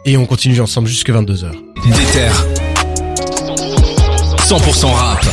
[0.05, 1.51] et on continue ensemble jusque 22h.
[1.85, 2.29] Déter.
[4.47, 5.25] 100% rap.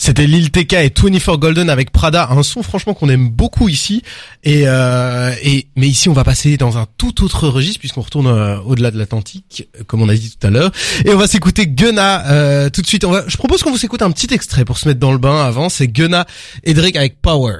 [0.00, 4.04] C'était Lil TK et 24 Golden avec Prada, un son franchement qu'on aime beaucoup ici.
[4.44, 8.28] Et, euh, et mais ici on va passer dans un tout autre registre puisqu'on retourne
[8.28, 10.70] euh, au-delà de l'Atlantique, comme on a dit tout à l'heure.
[11.04, 13.04] Et on va s'écouter Gunna euh, tout de suite.
[13.04, 15.18] On va, je propose qu'on vous écoute un petit extrait pour se mettre dans le
[15.18, 15.68] bain avant.
[15.68, 16.26] C'est Gunna
[16.62, 17.56] et Drake avec Power.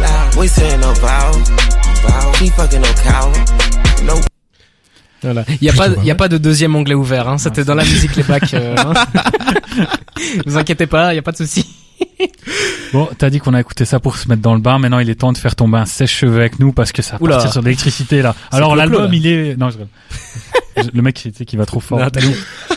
[0.00, 0.36] Loud.
[0.36, 1.40] We saying no vowel.
[2.02, 2.34] Vowel.
[2.34, 3.32] She fucking no cow.
[4.04, 4.20] No
[5.22, 5.44] Voilà.
[5.60, 7.28] Il y a pas, y a pas de deuxième onglet ouvert.
[7.28, 7.38] Hein.
[7.38, 8.54] C'était dans la musique les bacs.
[8.54, 8.92] Euh, hein.
[10.46, 11.66] vous inquiétez pas, il y a pas de souci.
[12.92, 14.78] Bon, t'as dit qu'on a écouté ça pour se mettre dans le bain.
[14.78, 17.26] Maintenant, il est temps de faire tomber un sèche-cheveux avec nous parce que ça va
[17.26, 18.34] partir sur l'électricité là.
[18.52, 19.78] Alors l'album, il est non, je
[20.92, 21.98] le mec, tu sais, qui va trop fort.
[21.98, 22.08] Non.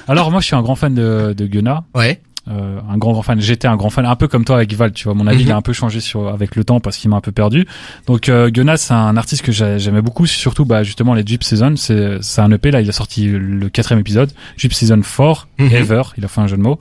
[0.08, 1.84] Alors moi, je suis un grand fan de, de Gunna.
[1.96, 2.22] Ouais.
[2.50, 3.42] Euh, un grand grand fan.
[3.42, 5.14] J'étais un grand fan, un peu comme toi avec Val, tu vois.
[5.14, 5.48] Mon avis, Mhm.
[5.48, 7.68] il a un peu changé sur avec le temps parce qu'il m'a un peu perdu.
[8.06, 11.44] Donc euh, Gunna, c'est un artiste que j'a- j'aimais beaucoup, surtout bah justement les Jeep
[11.44, 11.76] Season.
[11.76, 15.72] C'est c'est un EP là, il a sorti le quatrième épisode, Jeep Season 4 Mhm.
[15.74, 16.02] Ever.
[16.18, 16.80] Il a fait un jeu de mots.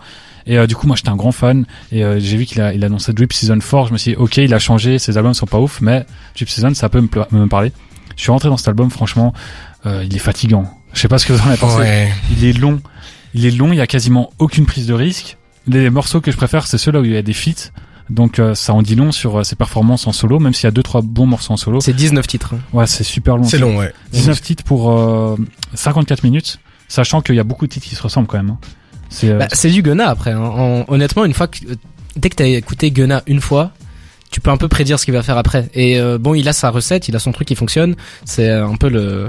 [0.49, 2.73] Et euh, du coup, moi, j'étais un grand fan et euh, j'ai vu qu'il a
[2.73, 3.89] il annonçait Drip Season 4.
[3.89, 6.49] Je me suis dit, ok, il a changé, ses albums sont pas ouf, mais Drip
[6.49, 7.73] Season, ça peut me, me parler.
[8.17, 9.35] Je suis rentré dans cet album, franchement,
[9.87, 10.71] euh, il est fatigant.
[10.95, 11.79] Je sais pas ce que vous en avez pensé.
[11.79, 12.13] Ouais.
[12.31, 12.81] Il est long.
[13.35, 15.37] Il est long, il y a quasiment aucune prise de risque.
[15.67, 17.71] Les morceaux que je préfère, c'est ceux-là où il y a des feats.
[18.09, 20.67] Donc euh, ça en dit long sur euh, ses performances en solo, même s'il y
[20.69, 21.81] a deux trois bons morceaux en solo.
[21.81, 22.55] C'est 19 titres.
[22.55, 22.61] hein.
[22.73, 23.43] Ouais, c'est super long.
[23.45, 23.93] C'est long, ouais.
[24.13, 25.37] 19 titres pour euh,
[25.75, 28.51] 54 minutes, sachant qu'il y a beaucoup de titres qui se ressemblent quand même.
[28.51, 28.59] hein.
[29.09, 30.31] C'est euh, Bah, c'est du Gunna après.
[30.33, 30.41] hein.
[30.41, 31.59] En- honnêtement, une fois que
[32.15, 33.73] dès que t'as écouté Gunna une fois,
[34.31, 35.69] tu peux un peu prédire ce qu'il va faire après.
[35.75, 37.97] Et euh, bon, il a sa recette, il a son truc qui fonctionne.
[38.25, 39.29] C'est un peu le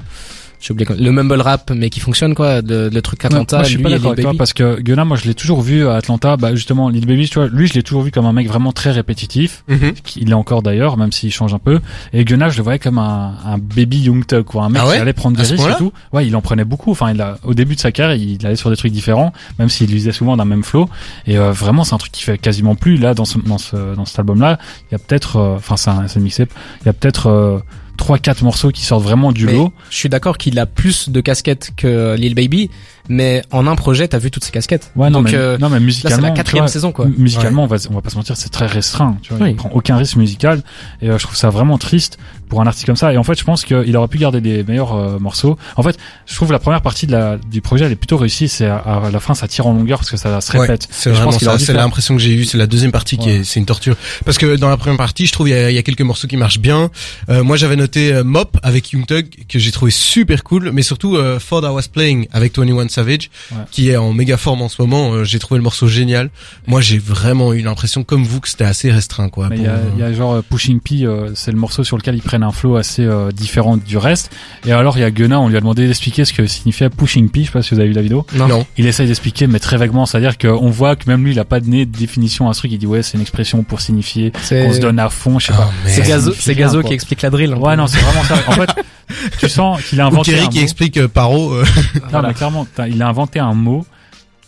[0.71, 3.57] oublié quoi- le mumble rap mais qui fonctionne quoi, le, le truc Non, Atlanta.
[3.57, 4.37] moi, je suis lui pas et d'accord Lil avec toi Baby.
[4.37, 6.35] parce que Gunna, moi, je l'ai toujours vu à Atlanta.
[6.37, 8.71] Bah, justement, Lil Baby, tu vois, lui, je l'ai toujours vu comme un mec vraiment
[8.71, 9.63] très répétitif.
[9.67, 9.93] Mhm.
[10.17, 11.79] Il est encore d'ailleurs, même s'il change un peu.
[12.13, 14.87] Et Gunna, je le voyais comme un, un baby young thug, quoi, un mec Ah
[14.87, 14.95] ouais?
[14.95, 15.91] qui allait prendre des risques et tout.
[16.13, 16.91] Ouais, il en prenait beaucoup.
[16.91, 19.69] Enfin, il a, au début de sa carrière, il allait sur des trucs différents, même
[19.69, 20.89] s'il usait souvent d'un même flow.
[21.27, 23.95] Et euh, vraiment, c'est un truc qui fait quasiment plus là dans ce dans ce
[23.95, 24.57] dans cet album-là.
[24.89, 26.49] Il y a peut-être, euh, enfin, c'est un, c'est un mixtape.
[26.81, 27.59] Il y a peut-être euh,
[27.97, 29.73] trois quatre morceaux qui sortent vraiment du Mais lot.
[29.89, 32.69] Je suis d'accord qu'il a plus de casquettes que Lil Baby,
[33.09, 34.91] mais en un projet, t'as vu toutes ces casquettes.
[34.95, 36.17] Ouais, non, Donc, mais, euh, non, mais là, musicalement.
[36.17, 37.05] c'est la quatrième vois, saison, quoi.
[37.17, 39.17] Musicalement, on va, on va pas se mentir, c'est très restreint.
[39.21, 39.51] Tu vois, Oui.
[39.51, 40.61] il prend aucun risque musical.
[41.01, 42.17] Et euh, je trouve ça vraiment triste
[42.49, 43.11] pour un artiste comme ça.
[43.13, 45.57] Et en fait, je pense qu'il aurait pu garder des meilleurs euh, morceaux.
[45.75, 48.47] En fait, je trouve la première partie de la, du projet, elle est plutôt réussie.
[48.47, 50.87] C'est à, à la fin, ça tire en longueur parce que ça se Ouais, répète.
[50.89, 51.57] c'est vraiment ça.
[51.59, 52.45] C'est faire- l'impression que j'ai eue.
[52.45, 53.95] C'est la deuxième partie qui est, c'est une torture.
[54.25, 56.27] Parce que dans la première partie, je trouve il y a, y a quelques morceaux
[56.27, 56.89] qui marchent bien.
[57.29, 60.81] Euh, moi, j'avais noté euh, Mop avec Young Thug que j'ai trouvé super cool, mais
[60.83, 63.57] surtout euh, Ford I Was Playing avec 21 Savage, Ouais.
[63.71, 65.13] qui est en méga forme en ce moment.
[65.13, 66.29] Euh, j'ai trouvé le morceau génial.
[66.65, 69.49] Moi, j'ai vraiment eu l'impression, comme vous, que c'était assez restreint, quoi.
[69.51, 71.57] Il pour, y, a, euh, il y a genre euh, Pushing P, euh, c'est le
[71.57, 74.31] morceau sur lequel ils prennent un flow assez euh, différent du reste.
[74.65, 77.29] Et alors il y a Gunna, on lui a demandé d'expliquer ce que signifiait Pushing
[77.29, 77.41] P.
[77.41, 78.25] Je sais pas si vous avez vu la vidéo.
[78.35, 78.47] Non.
[78.47, 78.65] non.
[78.77, 80.05] Il essaye d'expliquer, mais très vaguement.
[80.05, 82.71] C'est-à-dire qu'on voit que même lui, il a pas donné de définition à ce truc.
[82.71, 85.37] Il dit ouais, c'est une expression pour signifier qu'on se donne à fond.
[85.39, 85.71] Je sais Ah, pas.
[85.85, 86.07] c'est.
[86.07, 87.53] Gazo, Gazo qui explique la drill.
[87.53, 88.35] Ouais, non, c'est vraiment ça.
[88.47, 88.69] En fait,
[89.39, 90.63] tu sens qu'il a Ou inventé Kerry un qui mot.
[90.63, 91.53] explique euh, Paro.
[91.53, 91.63] euh,
[91.95, 92.27] Non, Voilà.
[92.29, 93.85] mais clairement, il a inventé un mot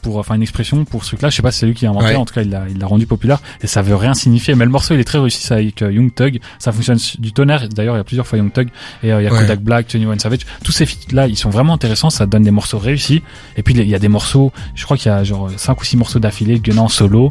[0.01, 1.29] pour, enfin, une expression pour ce truc-là.
[1.29, 2.05] Je sais pas si c'est lui qui l'a inventé.
[2.07, 2.15] Ouais.
[2.15, 4.55] En tout cas, il l'a, il l'a rendu populaire et ça veut rien signifier.
[4.55, 6.39] Mais le morceau, il est très réussi, ça, avec euh, Young Thug.
[6.57, 7.67] Ça fonctionne du tonnerre.
[7.67, 8.69] D'ailleurs, il y a plusieurs fois Young Thug
[9.03, 9.39] et euh, il y a Ouais.
[9.41, 10.39] Kodak Black, 21 Savage.
[10.63, 12.09] Tous ces feats-là, ils sont vraiment intéressants.
[12.09, 13.21] Ça donne des morceaux réussis.
[13.57, 15.83] Et puis, il y a des morceaux, je crois qu'il y a genre 5 ou
[15.83, 17.29] 6 morceaux d'affilée, Gunna en solo.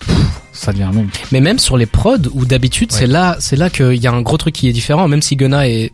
[0.00, 0.16] Pff,
[0.52, 1.06] Ça devient long.
[1.32, 2.98] Mais même sur les prods où d'habitude Ouais.
[3.00, 5.34] c'est là c'est là qu'il y a un gros truc qui est différent même si
[5.36, 5.92] Gunna est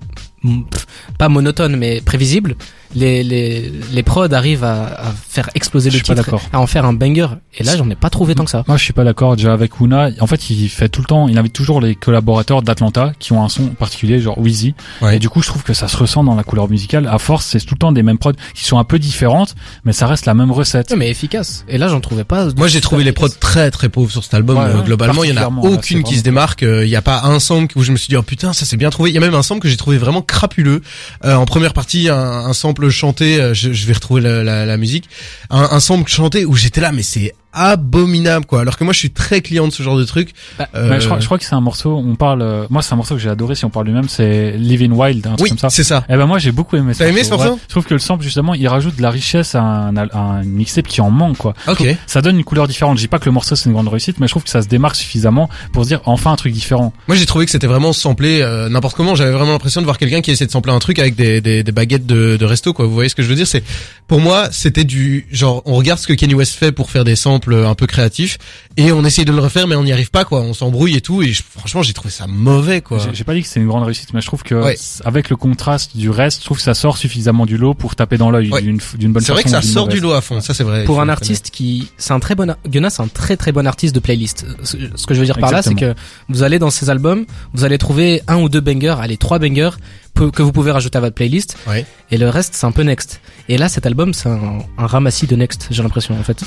[1.18, 2.56] pas monotone mais prévisible
[2.94, 6.42] les les les prods arrivent à, à faire exploser Je le suis titre d'accord.
[6.52, 7.26] à en faire un banger
[7.56, 9.52] et là j'en ai pas trouvé tant que ça Moi, je suis pas d'accord déjà
[9.52, 10.10] avec Wuna.
[10.20, 13.42] En fait, il fait tout le temps, il invite toujours les collaborateurs d'Atlanta qui ont
[13.44, 14.74] un son particulier, genre Wheezy.
[15.02, 15.16] Ouais.
[15.16, 17.06] Et du coup, je trouve que ça se ressent dans la couleur musicale.
[17.08, 19.54] À force, c'est tout le temps des mêmes prods qui sont un peu différentes,
[19.84, 20.90] mais ça reste la même recette.
[20.90, 23.88] Ouais, mais efficace et là j'en trouvais pas Moi, j'ai trouvé les prods très très
[23.88, 24.58] pauvres sur cet album.
[24.58, 24.84] Ouais, Euh, ouais.
[24.84, 26.62] globalement, il y en a là, aucune qui se démarque.
[26.62, 28.64] Euh, Il y a pas un sample où je me suis dit oh putain ça
[28.66, 29.10] c'est bien trouvé.
[29.10, 30.80] Il y a même un sample que j'ai trouvé vraiment crapuleux.
[31.24, 33.40] Euh, en première partie, un, un sample chanté.
[33.40, 35.08] euh, je, vais retrouver la musique.
[35.50, 38.60] Un, un sample chanté où j'étais là mais c'est abominable quoi.
[38.60, 40.30] Alors que moi je suis très client de ce genre de truc.
[40.58, 42.92] Bah, Euh, je, crois, je crois que c'est un morceau, on parle, euh, moi, c'est
[42.92, 45.48] un morceau que j'ai adoré si on parle lui-même, c'est Living Wild, un truc oui,
[45.50, 45.70] comme ça.
[45.70, 46.04] c'est ça.
[46.08, 47.58] Eh ben moi j'ai beaucoup aimé T'as aimé ce morceau Ouais.
[47.64, 50.42] Je trouve que le sample justement il rajoute de la richesse à un, à un
[50.44, 51.54] mixtape qui en manque quoi.
[51.68, 51.84] Ok.
[52.06, 52.96] Ça donne une couleur différente.
[52.96, 54.62] Je dis pas que le morceau c'est une grande réussite, mais je trouve que ça
[54.62, 56.92] se démarque suffisamment pour se dire enfin un truc différent.
[57.08, 59.14] Moi j'ai trouvé que c'était vraiment samplé euh, n'importe comment.
[59.14, 61.62] J'avais vraiment l'impression de voir quelqu'un qui essaie de sampler un truc avec des, des,
[61.62, 62.86] des baguettes de, de resto quoi.
[62.86, 63.46] Vous voyez ce que je veux dire?
[63.46, 63.62] C'est
[64.08, 67.16] pour moi c'était du genre on regarde ce que Kanye West fait pour faire des
[67.16, 68.38] samples un peu créatifs
[68.76, 70.40] et on essaye de le refaire mais on n'y arrive pas quoi.
[70.40, 72.98] On s'embrouille et tout et je- franchement j'ai trouvé ça mauvais quoi.
[72.98, 74.76] J'ai- J'ai pas dit que c'est une grande réussite, mais je trouve que Ouais.
[75.04, 78.16] avec le contraste du reste, je trouve que ça sort suffisamment du lot pour taper
[78.18, 78.62] dans l'œil Ouais.
[78.62, 80.40] d'une d'une bonne C'est vrai que façon ça sort du lot à fond.
[80.40, 80.84] Ça c'est vrai.
[80.84, 84.00] pour un artiste qui c'est un très bon c'est un très très bon artiste de
[84.00, 85.94] playlist ce ce que je veux dire par là c'est que
[86.28, 89.70] vous allez dans ses albums vous allez trouver un ou deux bangers allez trois bangers
[90.14, 91.84] que vous pouvez rajouter à votre playlist Ouais.
[92.10, 95.26] et le reste c'est un peu next et là cet album c'est un, un ramassis
[95.26, 96.44] de next j'ai l'impression en fait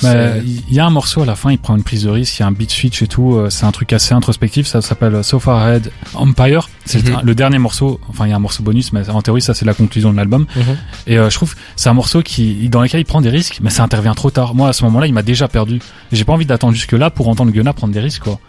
[0.68, 2.42] il y a un morceau à la fin, il prend une prise de risque, il
[2.42, 5.22] y a un beat switch et tout, euh, c'est un truc assez introspectif, ça s'appelle
[5.22, 7.16] So Far Ahead Empire, c'est Mhm.
[7.20, 9.52] le- le dernier morceau, enfin il y a un morceau bonus, mais en théorie ça
[9.54, 10.62] c'est la conclusion de l'album, Mhm.
[11.06, 13.58] et euh, je trouve que c'est un morceau qui dans lequel il prend des risques,
[13.62, 14.54] mais ça intervient trop tard.
[14.54, 17.28] Moi à ce moment-là il m'a déjà perdu, j'ai pas envie d'attendre jusque là pour
[17.28, 18.40] entendre Gunna prendre des risques quoi.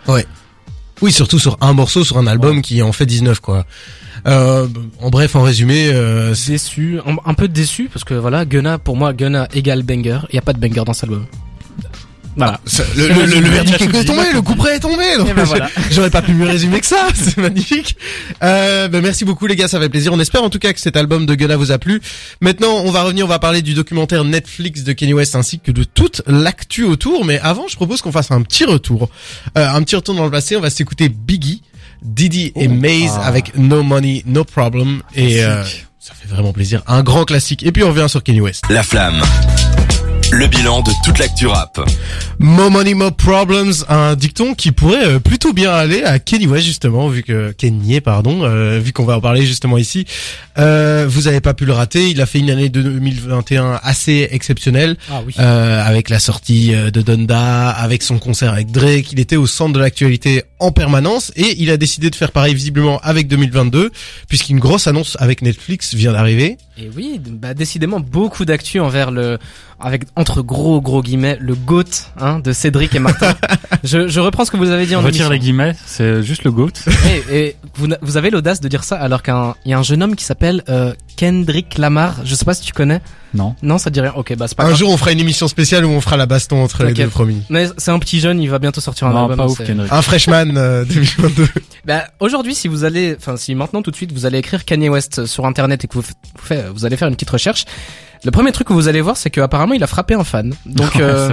[1.02, 3.66] Oui, surtout sur un morceau, sur un album qui en fait 19, quoi.
[4.28, 4.68] Euh,
[5.02, 8.98] en bref, en résumé, euh, déçu un, un peu déçu parce que voilà Gunna pour
[8.98, 10.20] moi Gunna égale banger.
[10.30, 11.26] Il y a pas de banger dans cet album
[12.36, 15.04] voilà ça- le, le, le, le verdict est tombé, le coup près est tombé.
[15.36, 15.70] ben voilà.
[15.92, 17.98] J'aurais pas pu mieux résumer que ça, c'est magnifique.
[18.44, 20.13] Euh, ben merci beaucoup les gars, ça fait plaisir.
[20.13, 22.02] On espère en tout cas que cet album de Gunna vous a plu.
[22.42, 25.72] Maintenant, on va revenir, on va parler du documentaire Netflix de Kanye West ainsi que
[25.72, 27.26] de toute l'actu autour.
[27.26, 29.10] Mais avant, je propose qu'on fasse un petit retour,
[29.58, 30.56] euh, un petit retour dans le passé.
[30.56, 31.62] On va s'écouter Biggie,
[32.04, 32.72] Diddy et Oh.
[32.74, 33.26] Maze Ah.
[33.28, 35.02] avec No Money, No Problem.
[35.15, 35.63] Et euh,
[36.00, 37.63] ça fait vraiment plaisir, un grand classique.
[37.63, 38.63] Et puis on revient sur Kanye West.
[38.70, 39.22] La flamme.
[40.32, 41.80] Le bilan de toute l'actu rap.
[42.38, 46.68] More money, more problems, un dicton qui pourrait euh, plutôt bien aller à Kenny West
[46.68, 50.06] justement, vu que Kanye, pardon, euh, vu qu'on va en parler justement ici.
[50.60, 54.98] Euh, vous avez pas pu le rater, il a fait une année 2021 assez exceptionnelle,
[55.10, 59.20] ah oui euh, avec la sortie euh, de Donda, avec son concert avec Drake, il
[59.20, 63.00] était au centre de l'actualité en permanence et il a décidé de faire pareil visiblement
[63.00, 63.89] avec 2022,
[64.28, 66.58] puisqu'une grosse annonce avec Netflix vient d'arriver.
[66.78, 69.38] Et oui, bah décidément beaucoup d'actu envers le,
[69.80, 71.84] avec entre gros gros guillemets le goat
[72.19, 73.34] hein, de Cédric et Martin.
[73.84, 75.29] je, je reprends ce que vous avez dit en Retire émission.
[75.29, 76.71] les guillemets, c'est juste le goat.
[77.32, 79.84] Et, et vous, vous avez l'audace de dire ça alors qu'un il y a un
[79.84, 82.17] jeune homme qui s'appelle euh, Kendrick Lamar.
[82.25, 83.01] Je sais pas si tu connais.
[83.34, 83.55] non.
[83.63, 84.13] Non, ça te dit rien.
[84.15, 84.77] Ok, bah c'est pas Un grave.
[84.79, 87.05] jour on fera une émission spéciale où on fera la baston entre les T'inquiète.
[87.08, 87.41] deux promis.
[87.49, 89.38] Mais c'est un petit jeune, il va bientôt sortir un Non, album.
[89.38, 89.91] pas ouf c'est- Kendrick.
[89.91, 91.47] Un freshman euh, 2022.
[91.86, 94.89] Bah, aujourd'hui, si vous allez, enfin, si maintenant tout de suite vous allez écrire Kanye
[94.89, 97.65] West sur internet et que vous, f- vous, faites- vous allez faire une petite recherche,
[98.25, 100.53] Le premier truc que vous allez voir, c'est qu'apparemment il a frappé un fan.
[100.65, 101.29] Donc euh,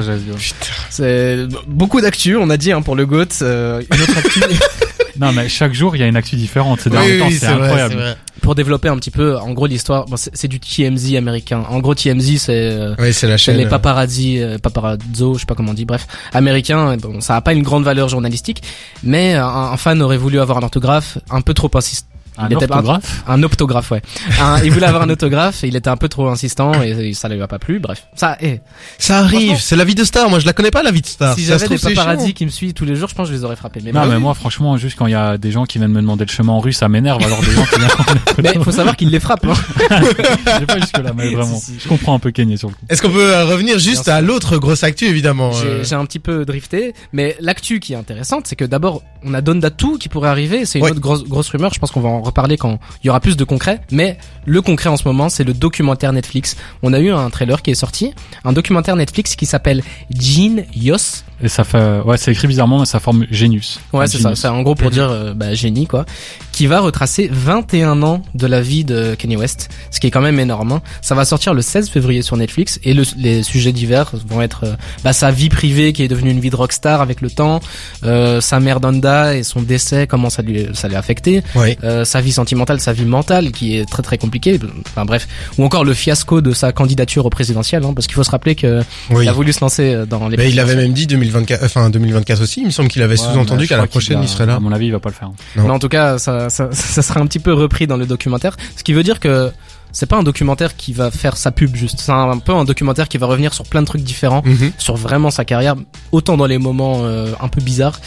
[0.90, 3.25] c'est beaucoup d'actu, on a dit hein, pour le GOAT.
[3.42, 4.40] euh, une autre actu
[5.18, 6.81] Non, mais chaque jour, il y a une actu différente.
[6.83, 7.94] Ces Oui, derniers temps, oui, c'est vrai, incroyable.
[7.94, 8.16] vrai.
[8.42, 10.05] pour développer un petit peu, en gros l'histoire.
[10.05, 11.64] Bon, c'est du TMZ américain.
[11.70, 13.57] En gros TMZ c'est euh, Oui, c'est la C'est chaîne.
[13.57, 16.99] les paparazzi, euh, paparazzo, je sais pas comment on dit, bref, américains.
[16.99, 18.62] Bon, ça a pas une grande valeur journalistique,
[19.03, 22.09] mais un, un fan aurait voulu avoir un orthographe un peu trop insistant.
[22.38, 24.03] Un Il orthographe Un optographe, ouais.
[24.40, 27.14] Un- il voulait avoir un autographe et il était un peu trop insistant et, et
[27.14, 27.79] ça lui a pas plu.
[27.79, 28.37] Bref, ça.
[28.40, 28.61] eh,
[28.99, 30.29] Ça arrive, c'est la vie de star.
[30.31, 31.35] Moi, je la connais pas la vie de star.
[31.35, 33.44] si j'avais des paparazzi qui me suivent tous les jours, je pense que je les
[33.44, 33.81] aurais frappés.
[33.83, 34.12] Mais, Non, bref.
[34.12, 36.31] mais moi, franchement, juste quand il y a des gens qui viennent me demander le
[36.31, 37.22] chemin en russe, ça m'énerve.
[37.25, 39.44] Alors des gens qui mais faut savoir qu'il les frappe.
[39.46, 39.55] Hein.
[40.61, 41.59] J'ai pas jusque là, mais vraiment.
[41.59, 41.79] Si, si.
[41.81, 42.81] Je comprends un peu Kenny sur le coup.
[42.88, 46.05] Est-ce qu'on peut euh, revenir juste à l'autre grosse actu, évidemment J'ai euh, j'ai un
[46.05, 50.09] petit peu drifté, mais l'actu qui est intéressante, c'est que d'abord on a Dondatu qui
[50.09, 50.64] pourrait arriver.
[50.66, 50.90] C'est une Ouais.
[50.92, 51.72] autre grosse, grosse rumeur.
[51.75, 53.81] Je pense qu'on va en reparler quand il y aura plus de concret.
[53.91, 56.57] Mais le concret en ce moment, c'est le documentaire Netflix.
[56.83, 58.12] On a eu un trailer qui est sorti,
[58.45, 61.25] un documentaire Netflix qui s'appelle Gene Yos.
[61.42, 63.79] Et ça fait, ouais, c'est écrit bizarrement, mais ça forme Genius.
[63.92, 64.35] Ouais, c'est ça.
[64.35, 66.07] C'est en gros pour dire euh, bah, génie quoi,
[66.53, 70.22] qui va retracer 21 ans de la vie de Kanye West, ce qui est quand
[70.22, 70.72] même énorme.
[70.72, 70.83] hein.
[71.03, 74.64] Ça va sortir le 16 février sur Netflix et le- les sujets divers vont être
[74.64, 77.61] euh, bah, sa vie privée qui est devenue une vie de rockstar avec le temps,
[78.05, 81.77] euh, sa mère Donda et son décès, comment ça lui ça l'a affecté, Ouais.
[81.85, 84.59] euh, sa vie sentimentale, sa vie mentale qui est très très compliquée.
[84.88, 88.25] Enfin bref, ou encore le fiasco de sa candidature au présidentiel, hein, parce qu'il faut
[88.25, 89.25] se rappeler que Oui.
[89.25, 90.37] il a voulu se lancer dans les.
[90.38, 92.61] Mais il avait même dit 2024, enfin 2024 aussi.
[92.61, 94.57] Il me semble qu'il avait Ouais, sous-entendu qu'à la prochaine il serait là.
[94.57, 95.31] À mon avis, il va pas le faire.
[95.57, 95.65] Non.
[95.65, 98.57] Mais en tout cas, ça, ça, ça sera un petit peu repris dans le documentaire.
[98.77, 99.51] Ce qui veut dire que
[99.93, 102.01] c'est pas un documentaire qui va faire sa pub juste.
[102.01, 104.73] C'est un, peu un documentaire qui va revenir sur plein de trucs différents, Mhm.
[104.79, 105.75] sur vraiment sa carrière,
[106.12, 107.99] autant dans les moments euh, un peu bizarres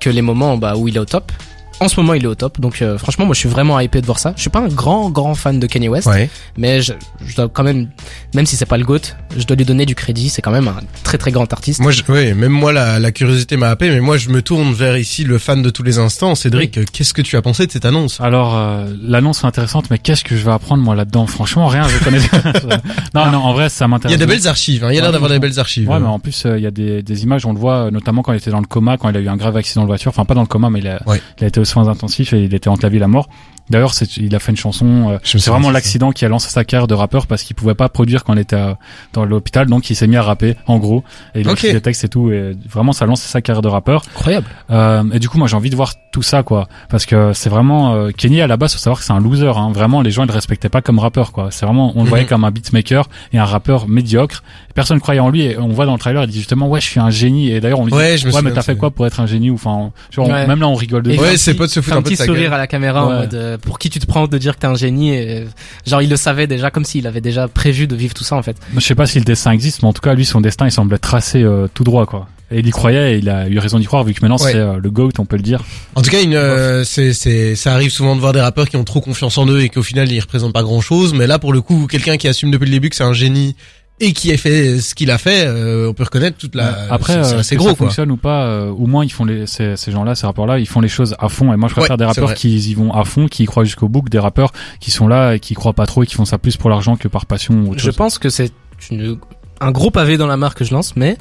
[0.00, 1.30] que les moments bah, où il est au top.
[1.78, 4.00] En ce moment, il est au top, donc euh, franchement, moi, je suis vraiment hypé
[4.00, 4.32] de voir ça.
[4.34, 6.30] Je suis pas un grand, grand fan de Kanye West, Ouais.
[6.56, 6.94] mais je,
[7.26, 7.88] je dois quand même,
[8.34, 9.00] même si c'est pas le goat,
[9.36, 10.30] je dois lui donner du crédit.
[10.30, 11.80] C'est quand même un très, très grand artiste.
[11.80, 14.72] Moi, je, ouais, même moi, la, la curiosité m'a happé, mais moi, je me tourne
[14.72, 16.34] vers ici le fan de tous les instants.
[16.34, 18.22] Cédric, qu'est-ce que tu as pensé de cette annonce?
[18.22, 21.26] Alors, euh, l'annonce est intéressante, mais qu'est-ce que je vais apprendre moi là-dedans?
[21.26, 21.86] Franchement, rien.
[21.88, 22.20] Je connais.
[23.14, 24.14] non, non, en vrai, ça Il y m'intéresse.
[24.14, 24.88] a des belles archives, hein.
[24.92, 25.90] il y a l'air d'avoir des belles archives.
[25.90, 27.90] Ouais, mais en plus, euh, il y a des, des images, on le voit, euh,
[27.90, 29.88] notamment quand il était dans le coma, quand il a eu un grave accident de
[29.88, 30.08] voiture.
[30.08, 31.20] Enfin, pas dans le coma, mais il a, Ouais.
[31.38, 33.28] il a été soins intensifs et il était et la mort.
[33.70, 35.10] D'ailleurs, c'est- il a fait une chanson.
[35.10, 37.74] euh, c'est vraiment de l'accident qui a lancé sa carrière de rappeur parce qu'il pouvait
[37.74, 38.74] pas produire quand il était euh,
[39.12, 41.02] dans l'hôpital, donc il s'est mis à rapper, en gros.
[41.34, 42.30] Et il a écrit des textes et tout.
[42.30, 44.02] Et vraiment, ça a lancé sa carrière de rappeur.
[44.16, 44.46] Incroyable.
[44.70, 47.50] Euh, et du coup, moi, j'ai envie de voir tout ça, quoi, parce que c'est
[47.50, 49.52] vraiment euh, Kenny à la base, faut savoir que c'est un loser.
[49.56, 49.70] Hein.
[49.72, 51.48] Vraiment, les gens ils le respectaient pas comme rappeur, quoi.
[51.50, 52.28] C'est vraiment, on le voyait Mhm.
[52.30, 54.42] comme un beatmaker et un rappeur médiocre.
[54.74, 55.42] Personne croyait en lui.
[55.42, 57.50] Et on voit dans le trailer, il dit justement, ouais, je suis un génie.
[57.50, 58.90] Et d'ailleurs, on lui dit, Ouais, je me ouais, souviens mais de t'as fait quoi
[58.90, 60.46] pour être un génie ou enfin, genre, Ouais.
[60.46, 61.10] même là, on rigole de.
[61.16, 62.54] Ouais, ses petit- potes se fait un peu de petit sourire gueule.
[62.54, 63.18] à la caméra en Ouais.
[63.20, 65.44] mode euh, pour qui tu te prends de dire que t'es un génie et, euh,
[65.86, 68.42] genre il le savait déjà comme s'il avait déjà prévu de vivre tout ça en
[68.42, 68.56] fait.
[68.74, 70.72] Je sais pas si le destin existe, mais en tout cas, lui, son destin, il
[70.72, 72.28] semblait tracé euh, tout droit, quoi.
[72.52, 74.52] Et il y croyait et il a eu raison d'y croire vu que maintenant Ouais.
[74.52, 75.64] c'est euh, le GOAT, on peut le dire.
[75.96, 78.76] En tout cas, une, euh, c'est, c'est, ça arrive souvent de voir des rappeurs qui
[78.76, 81.12] ont trop confiance en eux et qu'au final ils représentent pas grand chose.
[81.12, 83.56] Mais là, pour le coup, quelqu'un qui assume depuis le début que c'est un génie
[83.98, 86.86] et qui a fait ce qu'il a fait, euh, on peut reconnaître toute la.
[86.90, 87.86] Après, c'est, c'est euh, assez que gros ça quoi.
[87.86, 90.66] fonctionne ou pas, euh, au moins ils font les ces, ces gens-là, ces rappeurs-là, ils
[90.68, 91.52] font les choses à fond.
[91.52, 93.64] Et moi, je préfère Ouais, des rappeurs qui y vont à fond, qui y croient
[93.64, 96.06] jusqu'au bout, que des rappeurs qui sont là et qui y croient pas trop et
[96.06, 97.96] qui font ça plus pour l'argent que par passion ou autre Je chose.
[97.96, 98.52] pense que c'est
[98.90, 99.18] une,
[99.60, 101.16] un gros pavé dans la mare que je lance, mais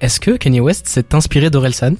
[0.00, 1.94] est-ce que Kanye West s'est inspiré d'Orelsan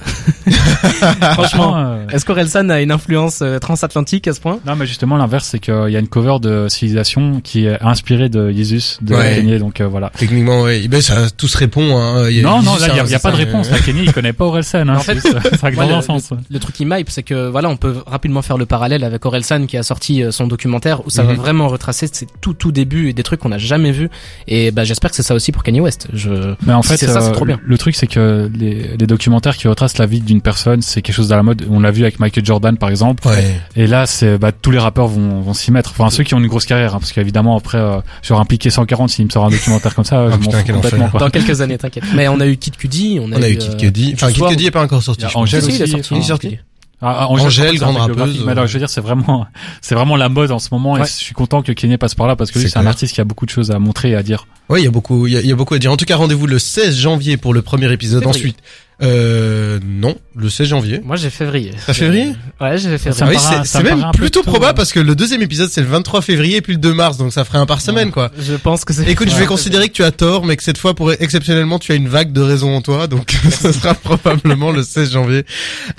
[1.34, 5.16] Franchement, euh, est-ce qu'Orelsan a une influence euh, transatlantique à ce point non, mais justement
[5.16, 9.14] l'inverse, c'est qu'il y a une cover de Civilisation qui est inspirée de Jesus de
[9.14, 9.36] Ouais.
[9.36, 10.10] Kanye, donc euh, voilà.
[10.16, 10.86] Techniquement, ouais.
[10.88, 11.96] Ben, ça, tout se répond.
[11.98, 12.28] Hein.
[12.28, 13.70] Il y a- Non, non, là, il y a, pas de réponse.
[13.70, 14.88] Là, Kenny, il connaît pas Orelsan.
[14.88, 15.30] Hein, En fait, ça
[15.70, 16.30] dans le, sens.
[16.30, 19.24] le- le truc qui m'hype, c'est que voilà, on peut rapidement faire le parallèle avec
[19.24, 21.38] Orelsan qui a sorti euh, son documentaire où ça va Mhm.
[21.38, 24.08] vraiment retracer ses tout tout début et des trucs qu'on n'a jamais vus.
[24.46, 26.08] Et bah j'espère que c'est ça aussi pour Kanye West.
[26.12, 27.58] Je Mais en Si fait, c'est ça, c'est trop bien.
[27.64, 31.14] le truc, c'est que les, les documentaires qui retracent la vie d'une personne, c'est quelque
[31.14, 31.66] chose à la mode.
[31.70, 33.26] On l'a vu avec Michael Jordan, par exemple.
[33.28, 33.60] Ouais.
[33.76, 35.90] Et là, c'est bah, tous les rappeurs vont, vont s'y mettre.
[35.90, 39.10] Enfin, ceux qui ont une grosse carrière, hein, parce qu'évidemment après, euh, j'aurais impliqué 140
[39.10, 41.08] s'il me sort un documentaire comme ça, Ah, je putain, complètement.
[41.08, 41.20] Quoi.
[41.20, 42.04] dans quelques années, t'inquiète.
[42.14, 44.10] Mais on a eu Kid Cudi, on a, On a eu euh, Kid Cudi.
[44.14, 45.24] Enfin, Kid Cudi est pas encore sorti.
[45.34, 45.94] Angèle aussi, sorti.
[45.96, 46.58] enfin, il est sorti.
[47.00, 48.44] Ah, ah, Angèle, Angèle, grande rappeuse.
[48.44, 49.46] Mais alors, je veux dire, c'est vraiment,
[49.80, 52.26] c'est vraiment la mode en ce moment et je suis content que Kanye passe par
[52.26, 54.16] là parce que lui, C'est un artiste qui a beaucoup de choses à montrer et
[54.16, 54.46] à dire.
[54.68, 55.92] Oui, il y a beaucoup, il y a, il y a beaucoup à dire.
[55.92, 58.26] En tout cas, rendez-vous le 16 janvier pour le premier épisode.
[58.26, 58.58] Ensuite,
[59.00, 61.00] euh, non, le 16 janvier.
[61.04, 61.72] Moi j'ai février.
[61.86, 62.34] T'as février?
[62.60, 63.12] Ouais, j'ai février.
[63.12, 64.74] Ça me oui, c'est, même plutôt tôt, probable ouais.
[64.74, 67.44] parce que le deuxième épisode c'est le 23 février puis le 2 mars, donc ça
[67.44, 68.32] ferait un par semaine, quoi.
[68.38, 69.08] Je pense que c'est.
[69.08, 71.92] Écoute, je vais considérer que tu as tort, mais que cette fois, pour exceptionnellement, tu
[71.92, 75.44] as une vague de raison en toi, donc ce sera probablement le 16 janvier.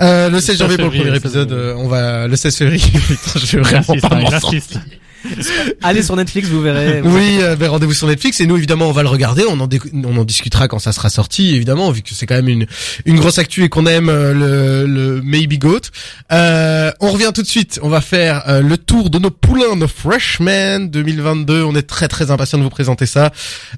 [0.01, 2.55] Euh, le 16 janvier pour le premier le 16 épisode, euh, on va le 16
[2.55, 2.83] février.
[2.91, 3.83] Putain, je vais vraiment
[4.33, 4.79] insiste, pas
[5.81, 7.01] Allez sur Netflix, vous verrez.
[7.01, 9.69] Oui, euh, ben, rendez-vous sur Netflix et nous évidemment on va le regarder, on en,
[9.93, 12.65] on en discutera quand ça sera sorti évidemment vu que c'est quand même une
[13.05, 15.81] une grosse actu et qu'on aime euh, le, le Maybe Goat.
[16.31, 19.75] Euh, on revient tout de suite, on va faire euh, le tour de nos poulains,
[19.75, 21.63] nos freshmen 2022.
[21.63, 23.31] On est très très impatient de vous présenter ça.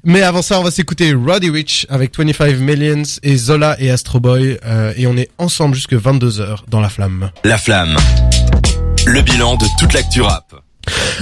[0.04, 4.20] Mais avant ça, on va s'écouter Roddy Rich avec 25 Millions et Zola et Astro
[4.20, 7.30] Boy euh, et on est ensemble jusque 22 h dans la flamme.
[7.44, 7.96] La flamme.
[9.06, 10.54] Le bilan de toute l'actu rap.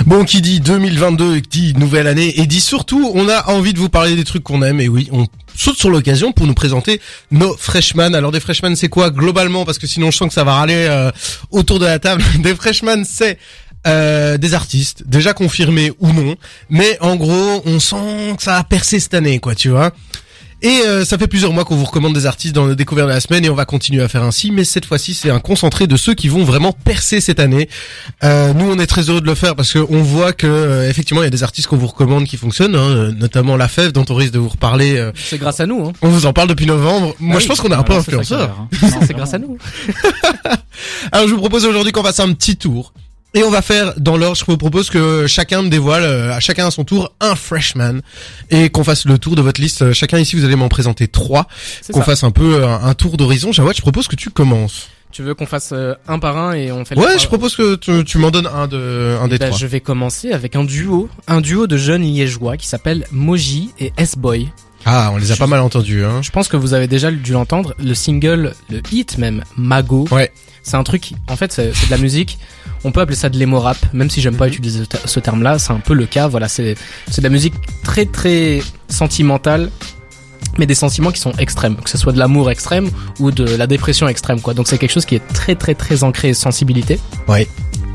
[0.06, 3.88] Bon, qui dit 2022 dit nouvelle année et dit surtout, on a envie de vous
[3.88, 7.56] parler des trucs qu'on aime et oui, on saute sur l'occasion pour nous présenter nos
[7.56, 8.14] freshmen.
[8.14, 9.64] Alors des freshmen, c'est quoi globalement?
[9.64, 11.10] Parce que sinon, je sens que ça va râler euh,
[11.50, 12.22] autour de la table.
[12.38, 13.38] Des freshmen, c'est
[13.86, 16.36] euh, des artistes déjà confirmés ou non,
[16.68, 19.92] mais en gros, on sent que ça a percé cette année, quoi, tu vois.
[20.62, 23.12] Et euh, ça fait plusieurs mois qu'on vous recommande des artistes dans le découvert de
[23.12, 24.50] la semaine et on va continuer à faire ainsi.
[24.50, 27.68] Mais cette fois-ci, c'est un concentré de ceux qui vont vraiment percer cette année.
[28.24, 31.22] Euh, nous, on est très heureux de le faire parce qu'on voit que euh, effectivement,
[31.22, 33.92] il y a des artistes qu'on vous recommande qui fonctionnent, hein, euh, notamment La Fève
[33.92, 34.96] dont on risque de vous reparler.
[34.98, 35.86] euh, C'est grâce à nous.
[35.86, 35.92] Hein.
[36.02, 37.14] on vous en parle depuis novembre.
[37.20, 37.42] Moi, oui.
[37.42, 38.66] je pense qu'on est un peu Voilà, c'est ça qui a influenceur.
[38.92, 39.00] hein.
[39.06, 39.56] C'est grâce à nous.
[41.12, 42.92] Alors, je vous propose aujourd'hui qu'on fasse un petit tour.
[43.32, 46.40] Et on va faire dans l'ordre, je vous propose que chacun me dévoile, euh, à
[46.40, 48.00] chacun à son tour, un freshman.
[48.50, 49.82] Et qu'on fasse le tour de votre liste.
[49.82, 51.46] Euh, Chacun ici, vous allez m'en présenter trois.
[51.92, 53.52] Qu'on fasse un peu euh, un, un tour d'horizon.
[53.52, 54.88] Jawad, je propose que tu commences.
[55.12, 57.74] Tu veux qu'on fasse euh, un par un et on fait Ouais, je propose que
[57.76, 59.58] tu, tu m'en donnes un de un des Bah, trois.
[59.58, 63.92] je vais commencer avec un duo, un duo de jeunes liégeois qui s'appelle Moji et
[63.96, 64.48] S-Boy.
[64.86, 66.20] Ah, on les a pas mal entendus, hein.
[66.22, 67.74] Je pense que vous avez déjà dû l'entendre.
[67.78, 70.06] Le single, le hit même, Mago.
[70.10, 70.32] Ouais.
[70.62, 72.38] C'est un truc, en fait, c'est de la musique.
[72.84, 75.20] On peut appeler ça de l'émo rap, même si j'aime pas utiliser ce ter- ce
[75.20, 75.58] terme-là.
[75.58, 76.28] C'est un peu le cas.
[76.28, 76.76] Voilà, c'est
[77.10, 79.70] c'est de la musique très très sentimentale,
[80.58, 83.66] mais des sentiments qui sont extrêmes, que ce soit de l'amour extrême ou de la
[83.66, 84.54] dépression extrême, quoi.
[84.54, 86.98] Donc c'est quelque chose qui est très très très ancré sensibilité,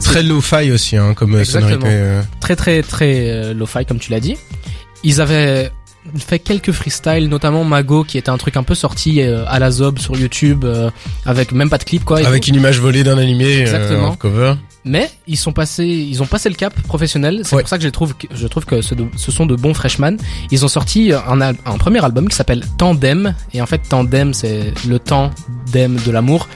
[0.01, 1.71] Très low-fi aussi, hein, comme Exactement.
[1.81, 1.87] sonorité.
[1.91, 2.21] euh.
[2.41, 4.37] très très très euh, lo-fi comme tu l'as dit.
[5.03, 5.71] Ils avaient
[6.17, 9.71] fait quelques freestyles, notamment Mago, qui était un truc un peu sorti euh, à la
[9.71, 10.89] zob sur YouTube, euh,
[11.25, 12.19] avec même pas de clip quoi.
[12.25, 12.49] Avec tout.
[12.49, 14.09] une image volée d'un animé euh, Exactement.
[14.09, 14.53] en cover.
[14.87, 17.41] Mais ils sont passés, ils ont passé le cap professionnel.
[17.43, 17.63] C'est Ouais.
[17.63, 20.17] pour ça que je trouve, que, je trouve que ce, ce sont de bons freshmen.
[20.51, 23.33] Ils ont sorti un, un premier album qui s'appelle Tandem.
[23.53, 25.31] Et en fait, Tandem, c'est le temps
[25.71, 26.47] d'em de l'amour.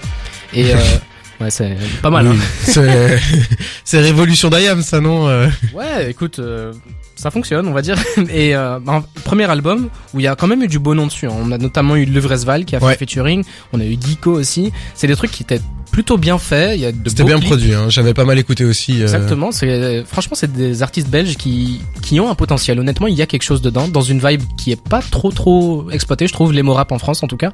[0.53, 0.77] Et euh,
[1.41, 2.27] ouais, c'est pas mal.
[2.27, 2.35] Oui.
[2.37, 2.41] Hein.
[2.63, 3.19] C'est
[3.83, 5.47] c'est Révolution d'Ayam, ça non euh?
[5.73, 6.73] Ouais, écoute, euh,
[7.15, 7.97] ça fonctionne, on va dire.
[8.33, 11.07] Et euh, un premier album où il y a quand même eu du beau nom
[11.07, 11.27] dessus.
[11.27, 11.33] hein.
[11.41, 12.97] On a notamment eu Levresval qui a fait Ouais.
[12.97, 13.43] featuring.
[13.73, 14.71] On a eu Geeko aussi.
[14.95, 16.73] C'est des trucs qui étaient plutôt bien faits.
[16.77, 17.47] Il y a de C'était bien clips.
[17.49, 17.89] produit, hein.
[17.89, 18.99] J'avais pas mal écouté aussi.
[18.99, 19.03] euh.
[19.03, 19.51] Exactement.
[19.51, 22.79] C'est franchement c'est des artistes belges qui qui ont un potentiel.
[22.79, 25.89] Honnêtement, il y a quelque chose dedans, dans une vibe qui est pas trop trop
[25.89, 27.51] exploitée, je trouve, l'emo rap en France en tout cas.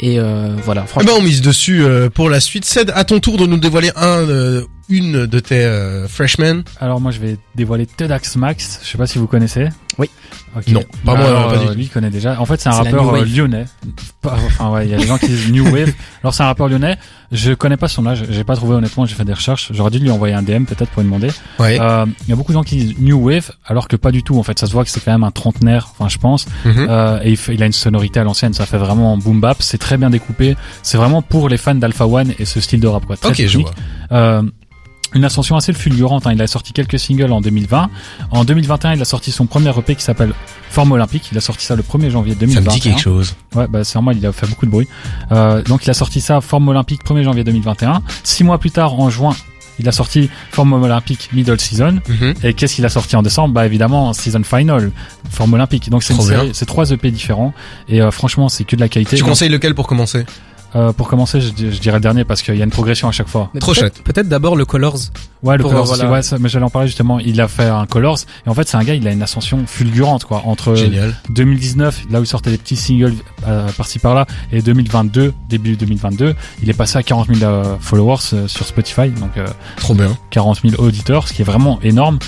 [0.00, 0.82] Et euh, voilà.
[0.84, 2.64] Eh Franchement, ben, on mise dessus euh, pour la suite.
[2.64, 6.62] Ced, à ton tour de nous dévoiler un, euh, une de tes euh, freshmen.
[6.80, 9.68] Alors moi je vais dévoiler Tedax Max, je sais pas si vous connaissez.
[9.98, 10.08] Oui.
[10.68, 11.74] Non, pas moi, Alors, pas du euh, tout.
[11.74, 12.40] Lui il connaît déjà.
[12.40, 13.66] En fait c'est un rappeur lyonnais.
[14.20, 15.92] Pas- Enfin ouais, il y a des gens qui disent New Wave.
[16.22, 16.96] Alors c'est un rappeur lyonnais.
[17.30, 19.70] Je connais pas son âge, j'ai pas trouvé honnêtement, j'ai fait des recherches.
[19.72, 21.28] J'aurais dû lui envoyer un DM peut-être pour lui demander.
[21.60, 21.78] Ouais.
[21.80, 24.24] Euh, Il y a beaucoup de gens qui disent New Wave alors que pas du
[24.24, 24.38] tout.
[24.38, 26.46] En fait ça se voit que c'est quand même un trentenaire, enfin je pense.
[26.64, 26.86] Mhm.
[26.88, 29.58] Euh, et il, fait- il a une sonorité à l'ancienne, ça fait vraiment boom bap.
[29.60, 30.56] C'est très bien découpé.
[30.82, 33.16] C'est vraiment pour les fans d'Alpha One et ce style de rap quoi.
[33.16, 33.70] Très ok, je vois.
[34.12, 34.42] Euh,
[35.12, 36.26] une ascension assez fulgurante.
[36.28, 36.32] hein.
[36.32, 37.90] Il a sorti quelques singles en 2020.
[38.30, 40.32] En 2021, il a sorti son premier EP qui s'appelle
[40.70, 41.30] Forme Olympique.
[41.32, 42.62] Il a sorti ça le 1er janvier Ça 2021.
[42.70, 43.34] me dit quelque chose.
[43.56, 44.86] Ouais, bah c'est normal, il a fait beaucoup de bruit.
[45.32, 48.02] Euh, donc il a sorti ça Forme Olympique 1er janvier 2021.
[48.22, 49.34] Six mois plus tard, en juin,
[49.80, 52.00] il a sorti Forme Olympique Middle Season.
[52.08, 52.34] Mhm.
[52.44, 53.54] Et qu'est-ce qu'il a sorti en décembre?
[53.54, 54.90] Bah évidemment Season Final,
[55.30, 55.90] Forme Olympique.
[55.90, 57.52] Donc c'est trois EP différents.
[57.88, 59.16] Et euh, franchement, c'est que de la qualité.
[59.16, 60.24] Tu Donc, conseilles lequel pour commencer?
[60.74, 63.12] Euh, pour commencer, je, je dirais le dernier parce qu'il y a une progression à
[63.12, 63.50] chaque fois.
[63.54, 64.02] Mais trop chouette.
[64.02, 64.98] Peut-être d'abord le Colors.
[65.42, 66.10] Ouais, le Pour, Colors voilà.
[66.10, 67.18] ouais, ça, mais j'allais en parler justement.
[67.18, 69.66] Il a fait un Colors et en fait c'est un gars, il a une ascension
[69.66, 70.42] fulgurante quoi.
[70.44, 71.14] Entre Génial.
[71.30, 73.14] 2019, là où il sortait des petits singles
[73.46, 78.18] euh, par-ci par-là, et 2022, début 2022, il est passé à 40 000 euh, followers
[78.34, 80.16] euh, sur Spotify, donc euh, Trop bien.
[80.30, 82.18] 40 000 auditeurs, ce qui est vraiment énorme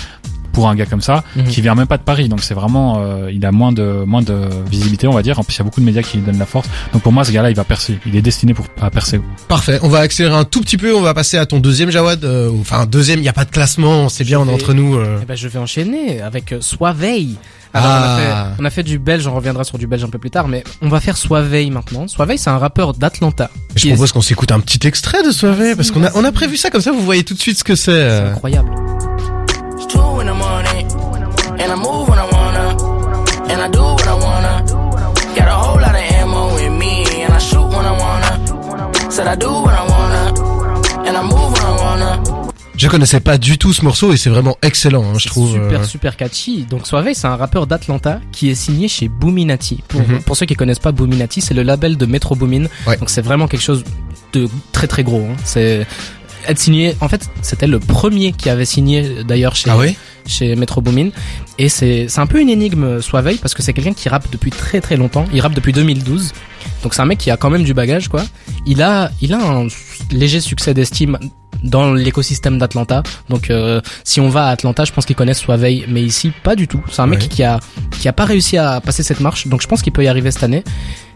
[0.53, 1.43] pour un gars comme ça, Mhm.
[1.45, 4.21] qui vient même pas de Paris, donc c'est vraiment, euh, il a moins de moins
[4.21, 5.37] de visibilité, on va dire.
[5.39, 6.67] En plus, il y a beaucoup de médias qui lui donnent la force.
[6.93, 7.99] Donc pour moi, ce gars-là, il va percer.
[8.05, 9.19] Il est destiné pour à percer.
[9.49, 9.79] Parfait.
[9.83, 10.95] On va accélérer un tout petit peu.
[10.95, 12.23] On va passer à ton deuxième Jawad.
[12.23, 13.19] euh, enfin, deuxième.
[13.19, 14.07] Il y a pas de classement.
[14.09, 14.39] C'est bien.
[14.39, 14.95] On est entre nous.
[14.95, 15.19] euh.
[15.21, 17.35] Eh ben, je vais enchaîner avec euh, Soiveil.
[17.75, 18.17] Alors, on, a Ah.
[18.55, 20.47] fait, on a fait du belge, on reviendra sur du belge un peu plus tard,
[20.47, 22.07] mais on va faire Soiveil maintenant.
[22.07, 23.49] Soiveil, c'est un rappeur d'Atlanta.
[23.75, 26.31] Je est- propose qu'on s'écoute un petit extrait de Soirée parce qu'on a on a
[26.31, 26.91] prévu ça comme ça.
[26.91, 27.83] Vous voyez tout de suite ce que c'est.
[27.85, 28.31] C'est euh.
[28.31, 28.69] incroyable.
[29.93, 30.85] It's two in the morning,
[31.61, 32.67] and I move when I wanna,
[33.51, 34.65] and I do what I wanna.
[35.35, 39.11] Got a whole lot of ammo in me, and I shoot when I wanna.
[39.11, 42.23] Said I do what I wanna, and I move when I wanna.
[42.75, 45.51] Je connaissais pas du tout ce morceau et c'est vraiment excellent, hein, je trouve.
[45.53, 45.83] Super, euh.
[45.83, 46.63] super catchy.
[46.63, 49.83] Donc Suave, c'est un rappeur d'Atlanta qui est signé chez Boominati.
[49.87, 50.23] Pour, Mhm.
[50.23, 52.65] pour ceux qui connaissent pas Boominati, c'est le label de Metro Boomin.
[52.87, 52.97] Ouais.
[52.97, 53.83] Donc c'est vraiment quelque chose
[54.33, 55.21] de très très gros.
[55.31, 55.35] hein.
[55.45, 55.85] C'est
[56.47, 56.95] être signé.
[57.01, 59.95] En fait, c'était le premier qui avait signé d'ailleurs chez Ah ouais
[60.25, 61.09] chez Metro Boomin.
[61.59, 64.51] Et c'est c'est un peu une énigme Suave parce que c'est quelqu'un qui rappe depuis
[64.51, 65.25] très très longtemps.
[65.33, 66.31] Il rappe depuis 2012.
[66.83, 68.23] Donc c'est un mec qui a quand même du bagage quoi.
[68.65, 69.67] Il a il a un
[70.11, 71.17] léger succès d'estime
[71.63, 73.03] dans l'écosystème d'Atlanta.
[73.29, 76.55] Donc euh, si on va à Atlanta, je pense qu'ils connaissent Suave, mais ici pas
[76.55, 76.81] du tout.
[76.91, 77.27] C'est un mec Ouais.
[77.27, 77.59] qui a
[77.91, 79.47] qui a pas réussi à passer cette marche.
[79.47, 80.63] Donc je pense qu'il peut y arriver cette année.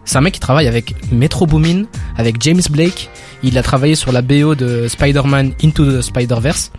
[0.05, 1.84] C'est un mec qui travaille avec Metro Boomin,
[2.16, 3.10] avec James Blake.
[3.43, 6.72] Il a travaillé sur la BO de Spider-Man Into the Spider-Verse.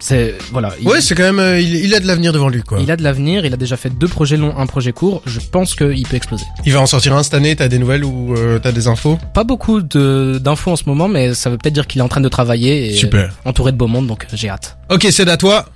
[0.00, 0.72] C'est voilà.
[0.80, 2.78] il- Ouais, c'est quand même, euh, il, il a de l'avenir devant lui, quoi.
[2.80, 5.22] il a de l'avenir, il a déjà fait deux projets longs, un projet court.
[5.24, 6.44] Je pense qu'il peut exploser.
[6.66, 7.56] Il va en sortir un cette année.
[7.56, 9.18] T'as des nouvelles ou euh, t'as des infos?
[9.32, 12.20] Pas beaucoup d'infos en ce moment, mais ça veut peut-être dire qu'il est en train
[12.20, 13.32] de travailler et Super.
[13.44, 14.76] entouré de beau monde, donc j'ai hâte.
[14.90, 15.66] Ok, c'est à toi?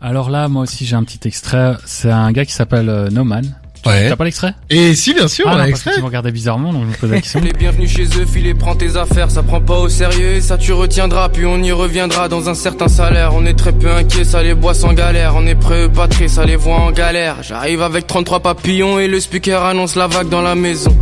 [0.00, 1.72] Alors là, moi aussi, j'ai un petit extrait.
[1.84, 3.56] C'est un gars qui s'appelle euh, No Man.
[3.86, 4.08] Ouais.
[4.08, 5.90] T'as pas l'extrait Et si, bien sûr, Ah on a parce extrait.
[5.92, 7.40] que tu me regardais bizarrement, donc je me posais la question.
[7.44, 10.58] Les bienvenus chez eux, filet, prends tes affaires, ça prend pas au sérieux, et ça
[10.58, 13.32] tu retiendras, puis on y reviendra dans un certain salaire.
[13.34, 16.28] On est très peu inquiet, ça les boit sans galère, on est prêt, pas très,
[16.28, 17.36] ça les voit en galère.
[17.42, 20.94] J'arrive avec 33 papillons et le speaker annonce la vague dans la maison.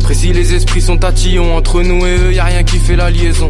[0.00, 3.10] Précis, les esprits sont tatillons, entre nous et eux, y a rien qui fait la
[3.10, 3.48] liaison.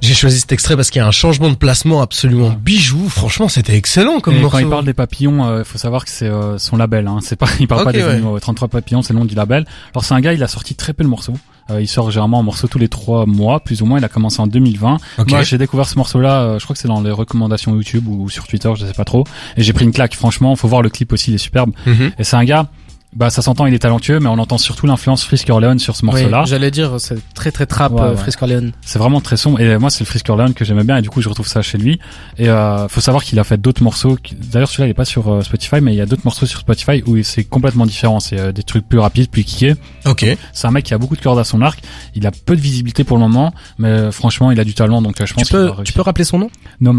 [0.00, 3.08] J'ai choisi cet extrait parce qu'il y a un changement de placement absolument bijou.
[3.08, 4.56] Franchement, c'était excellent comme Et morceau.
[4.58, 7.06] quand il parle des papillons, euh, faut savoir que c'est euh, son label.
[7.06, 7.18] Hein.
[7.22, 8.10] C'est pas, il parle pas des ouais.
[8.12, 8.38] animaux.
[8.38, 9.66] 33 papillons, c'est le nom du label.
[9.92, 11.34] Alors c'est un gars, il a sorti très peu de morceaux.
[11.70, 13.98] Euh, il sort généralement un morceau tous les trois mois, plus ou moins.
[13.98, 14.96] Il a commencé en 2020.
[15.18, 15.30] Ok.
[15.30, 16.40] Moi, j'ai découvert ce morceau-là.
[16.40, 19.04] euh, je crois que c'est dans les recommandations YouTube ou sur Twitter, je sais pas
[19.04, 19.24] trop.
[19.56, 20.14] Et j'ai pris une claque.
[20.14, 21.72] Franchement, faut voir le clip aussi, il est superbe.
[21.86, 22.12] Mhm.
[22.18, 22.68] Et c'est un gars.
[23.12, 26.04] Bah, ça s'entend, il est talentueux, mais on entend surtout l'influence Frisk Orleans sur ce
[26.04, 26.42] morceau-là.
[26.42, 28.16] Oui, J'allais dire, c'est très très trap, Ouais, euh, ouais.
[28.16, 28.70] Frisk Orleans.
[28.82, 29.58] C'est vraiment très sombre.
[29.60, 30.96] Et moi, c'est le Frisk Orleans que j'aimais bien.
[30.96, 31.98] Et du coup, je retrouve ça chez lui.
[32.38, 34.16] Et euh, faut savoir qu'il a fait d'autres morceaux.
[34.22, 36.46] qui- D'ailleurs, celui-là, il est pas sur euh, Spotify, mais il y a d'autres morceaux
[36.46, 38.20] sur Spotify où c'est complètement différent.
[38.20, 39.74] C'est euh, des trucs plus rapides, plus kickés.
[40.06, 40.24] Ok.
[40.52, 41.80] C'est un mec qui a beaucoup de cordes à son arc.
[42.14, 45.02] Il a peu de visibilité pour le moment, mais euh, franchement, il a du talent.
[45.02, 46.50] Donc, euh, je pense Tu peux, tu peux rappeler son nom?
[46.80, 46.92] No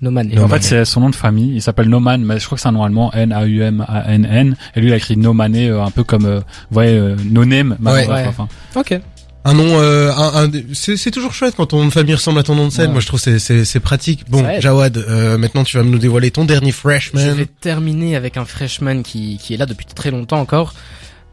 [0.00, 0.02] Manet.
[0.02, 0.28] No Man.
[0.34, 1.54] No en fait, c'est son nom de famille.
[1.54, 3.12] Il s'appelle No Man, mais je crois que c'est un nom allemand.
[3.12, 4.56] N-A-U-M-A-N-N.
[4.76, 7.16] Et lui, il a écrit No Manet, euh, un peu comme, euh, vous voyez, euh,
[7.30, 7.76] No Name.
[7.82, 8.06] Ouais.
[8.06, 8.24] Ouais.
[8.28, 8.48] enfin.
[8.76, 8.98] Ok.
[9.46, 12.38] Un nom, euh, un, un c'est c'est toujours chouette quand ton nom de famille ressemble
[12.38, 12.86] à ton nom de scène.
[12.86, 12.92] Ouais.
[12.92, 14.24] Moi, je trouve que c'est c'est c'est pratique.
[14.30, 14.42] Bon.
[14.58, 17.34] Jawad, euh, maintenant tu vas nous dévoiler ton dernier Je freshman.
[17.34, 20.72] vais terminer avec un freshman qui, qui est là depuis très longtemps encore.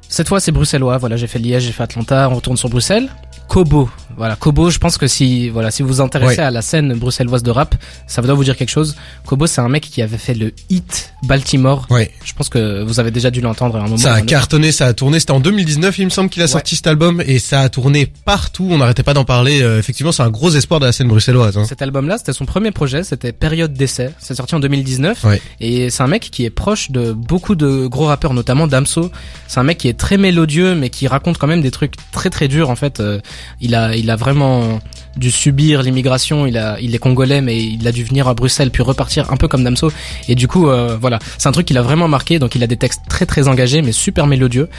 [0.09, 0.97] Cette fois, c'est bruxellois.
[0.97, 2.28] Voilà, j'ai fait Liège, j'ai fait Atlanta.
[2.30, 3.07] On retourne sur Bruxelles.
[3.52, 3.89] Kobo.
[4.16, 4.70] Voilà, Kobo.
[4.70, 6.43] Je pense que si, voilà, si vous vous intéressez Ouais.
[6.45, 7.76] à la scène bruxelloise de rap,
[8.08, 8.95] ça doit vous dire quelque chose.
[9.26, 11.86] Kobo, c'est un mec qui avait fait le hit Baltimore.
[11.89, 12.12] Ouais.
[12.24, 13.97] Je pense que vous avez déjà dû l'entendre à un moment.
[13.97, 15.20] Ça a cartonné, ça a tourné.
[15.20, 16.49] C'était en 2019, il me semble qu'il a Ouais.
[16.52, 18.68] sorti cet album et ça a tourné partout.
[18.72, 19.62] On n'arrêtait pas d'en parler.
[19.62, 21.58] Euh, effectivement, c'est un gros espoir de la scène bruxelloise.
[21.58, 21.66] Hein.
[21.68, 24.12] Cet album-là, c'était son premier projet, c'était Période d'essai.
[24.20, 25.26] C'est sorti en 2019.
[25.26, 25.41] Ouais.
[25.60, 29.12] Et c'est un mec qui est proche de beaucoup de gros rappeurs, notamment Damso.
[29.49, 32.30] C'est un mec qui est très mélodieux, mais qui raconte quand même des trucs très
[32.30, 32.70] très durs.
[32.70, 33.20] En fait, Euh,
[33.60, 34.80] il a, il a vraiment
[35.18, 36.46] dû subir l'immigration.
[36.46, 39.38] Il a, il est congolais, mais il a dû venir à Bruxelles puis repartir un
[39.38, 39.92] peu comme Damso.
[40.28, 42.39] Et du coup, euh, voilà, c'est un truc qui l'a vraiment marqué.
[42.39, 44.70] Donc, il a des textes très très engagés, mais super mélodieux.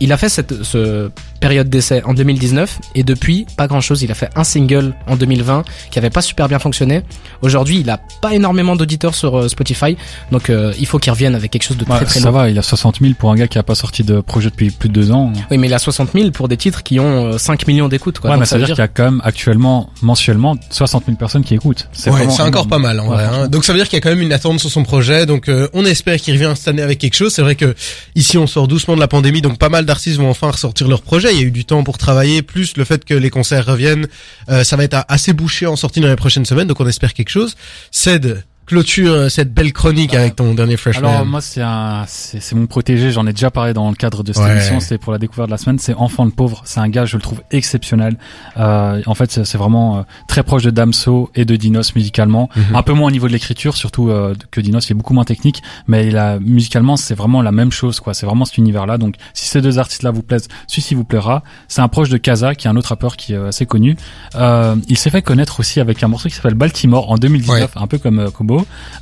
[0.00, 4.02] Il a fait cette ce période d'essai en 2019 et depuis pas grand chose.
[4.02, 7.02] Il a fait un single en 2020 qui avait pas super bien fonctionné.
[7.42, 9.96] Aujourd'hui, il a pas énormément d'auditeurs sur euh, Spotify,
[10.30, 12.38] donc euh, il faut qu'il revienne avec quelque chose de très Ouais, très ça lourd.
[12.38, 14.70] va, il a 60 000 pour un gars qui a pas sorti de projet depuis
[14.70, 15.32] plus de deux ans.
[15.50, 18.18] Oui, mais il a 60 000 pour des titres qui ont euh, 5 millions d'écoutes.
[18.18, 18.30] Quoi.
[18.30, 21.16] ouais, Donc mais ça veut dire qu'il y a quand même actuellement, mensuellement, 60 000
[21.16, 21.88] personnes qui écoutent.
[22.06, 22.68] Ouais, vraiment c'est encore énorme.
[22.68, 23.24] pas mal en Ouais, vrai.
[23.24, 23.48] hein.
[23.48, 25.26] Donc ça veut dire qu'il y a quand même une attente sur son projet.
[25.26, 27.32] Donc euh, on espère qu'il revient cette année avec quelque chose.
[27.32, 27.74] C'est vrai que
[28.14, 31.02] ici on sort doucement de la pandémie, donc pas mal d'artistes vont enfin ressortir leur
[31.02, 31.29] projet.
[31.32, 34.08] Il y a eu du temps pour travailler, plus le fait que les concerts reviennent,
[34.48, 36.68] euh, ça va être assez bouché en sortie dans les prochaines semaines.
[36.68, 37.56] Donc on espère quelque chose.
[37.90, 41.08] Ced clôture euh, cette belle chronique avec ton dernier freshman.
[41.08, 44.22] Alors moi c'est un c'est c'est mon protégé, j'en ai déjà parlé dans le cadre
[44.22, 44.52] de cette Ouais.
[44.52, 47.04] émission, c'est pour la découverte de la semaine, c'est Enfant de pauvre, c'est un gars
[47.04, 48.16] je le trouve exceptionnel.
[48.58, 52.76] Euh, en fait c'est vraiment euh, très proche de Damso et de Dinos musicalement, Mhm.
[52.76, 55.24] un peu moins au niveau de l'écriture surtout euh, que Dinos, il est beaucoup moins
[55.24, 58.86] technique, mais il a musicalement c'est vraiment la même chose quoi, c'est vraiment cet univers
[58.86, 58.98] là.
[58.98, 61.42] Donc si ces deux artistes là vous plaisent, celui-ci vous plaira.
[61.68, 63.96] C'est un proche de Kaza qui est un autre rappeur qui est euh, assez connu.
[64.36, 67.86] Euh, il s'est fait connaître aussi avec un morceau qui s'appelle Baltimore en 2019, un
[67.86, 68.30] peu comme euh,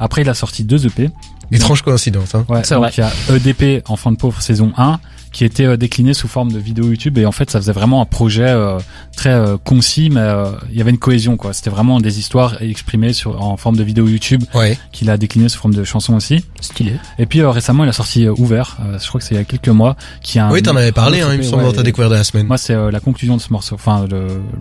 [0.00, 1.10] Après il a sorti deux EP.
[1.50, 2.34] Étrange coïncidence.
[2.34, 2.44] Hein.
[2.48, 2.92] Ouais, C'est donc vrai.
[2.96, 5.00] il y a EDP Enfant de pauvre saison 1
[5.32, 8.00] qui était euh, décliné sous forme de vidéo YouTube et en fait ça faisait vraiment
[8.00, 8.78] un projet euh,
[9.16, 11.52] très euh, concis mais euh, il y avait une cohésion quoi.
[11.52, 14.78] C'était vraiment des histoires exprimées sur en forme de vidéo YouTube Ouais.
[14.92, 16.44] qu'il a décliné sous forme de chansons aussi.
[16.60, 16.94] Stylé.
[17.18, 19.38] Et puis euh, récemment il a sorti euh, Ouvert, euh, je crois que c'est il
[19.38, 21.72] y a quelques mois, qui a Oui, t'en avais parlé, hein, il me semble, dans
[21.72, 22.46] ta découverte de la semaine.
[22.46, 24.06] Moi c'est euh, la conclusion de ce morceau, enfin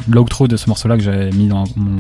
[0.10, 1.98] l'outro de ce morceau-là que j'avais mis dans mon,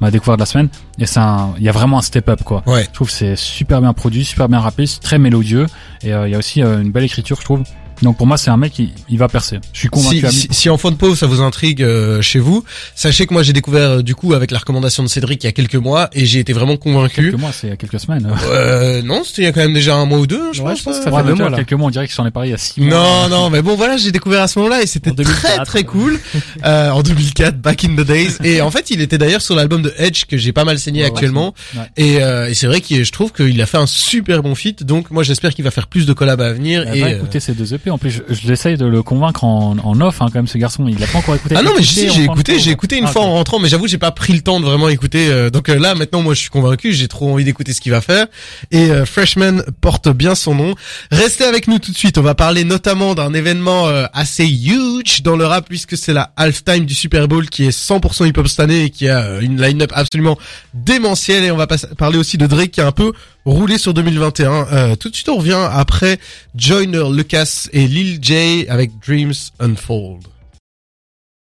[0.00, 0.68] ma découverte de la semaine.
[0.98, 2.62] Et un, il y a vraiment un step up quoi.
[2.66, 2.84] Ouais.
[2.84, 5.66] Je trouve c'est super bien produit, super bien rappé, très mélodieux
[6.02, 7.62] et il y a aussi une belle écriture je trouve.
[8.02, 9.58] Donc pour moi c'est un mec qui il va percer.
[9.72, 10.52] Je suis convaincu Si, si, 1000%.
[10.52, 13.52] si en fond de pause ça vous intrigue euh, chez vous, sachez que moi j'ai
[13.52, 16.24] découvert euh, du coup avec la recommandation de Cédric il y a quelques mois et
[16.26, 17.30] j'ai été vraiment convaincu.
[17.30, 18.26] quelques mois, c'est il y a quelques semaines.
[18.50, 20.62] Euh, non, c'était il y a quand même déjà un mois ou deux, hein, je
[20.62, 20.78] Ouais, pense.
[20.78, 21.04] je pense que euh.
[21.04, 21.56] ça Ouais, fait deux mois, là.
[21.58, 22.90] quelques mois, on dirait que j'en ai parlé il y a six mois.
[22.90, 25.64] Non, non, mais bon, voilà, j'ai découvert à ce moment-là et c'était très 2004.
[25.66, 26.18] très cool
[26.64, 28.36] euh, en 2004, back in the days.
[28.44, 31.02] Et en fait, il était d'ailleurs sur l'album de Edge que j'ai pas mal saigné
[31.02, 31.54] Ouais, actuellement.
[31.76, 31.82] ouais.
[31.96, 34.82] Et, euh, et c'est vrai que je trouve qu'il a fait un super bon feat.
[34.84, 36.84] Donc moi, j'espère qu'il va faire plus de collabs à venir.
[36.92, 37.89] Eh et ben, euh, écoutez ces deux EP.
[37.90, 40.58] En plus, je, je l'essaye de le convaincre en, en off, hein, quand même, ce
[40.58, 40.86] garçon.
[40.88, 41.54] Il l'a pas encore écouté.
[41.58, 43.86] Ah non mais si j'ai écouté, j'ai écouté une Ah, fois en rentrant, mais j'avoue
[43.86, 45.28] j'ai pas pris le temps de vraiment écouter.
[45.28, 47.92] euh, donc euh, là maintenant moi je suis convaincu, j'ai trop envie d'écouter ce qu'il
[47.92, 48.26] va faire.
[48.70, 50.74] Et euh, Freshman porte bien son nom.
[51.10, 52.18] Restez avec nous tout de suite.
[52.18, 56.32] On va parler notamment d'un événement euh, assez huge dans le rap puisque c'est la
[56.36, 59.60] halftime du Super Bowl qui est 100% hip hop cette année et qui a une
[59.60, 60.38] line-up absolument
[60.74, 61.44] démentielle.
[61.44, 61.66] Et on va
[61.98, 63.12] parler aussi de Drake qui a un peu
[63.44, 64.66] roulé sur 2021.
[64.72, 66.18] Euh, tout de suite on revient après
[66.54, 70.22] Joyner Lucas et Lil J avec Dreams Unfold.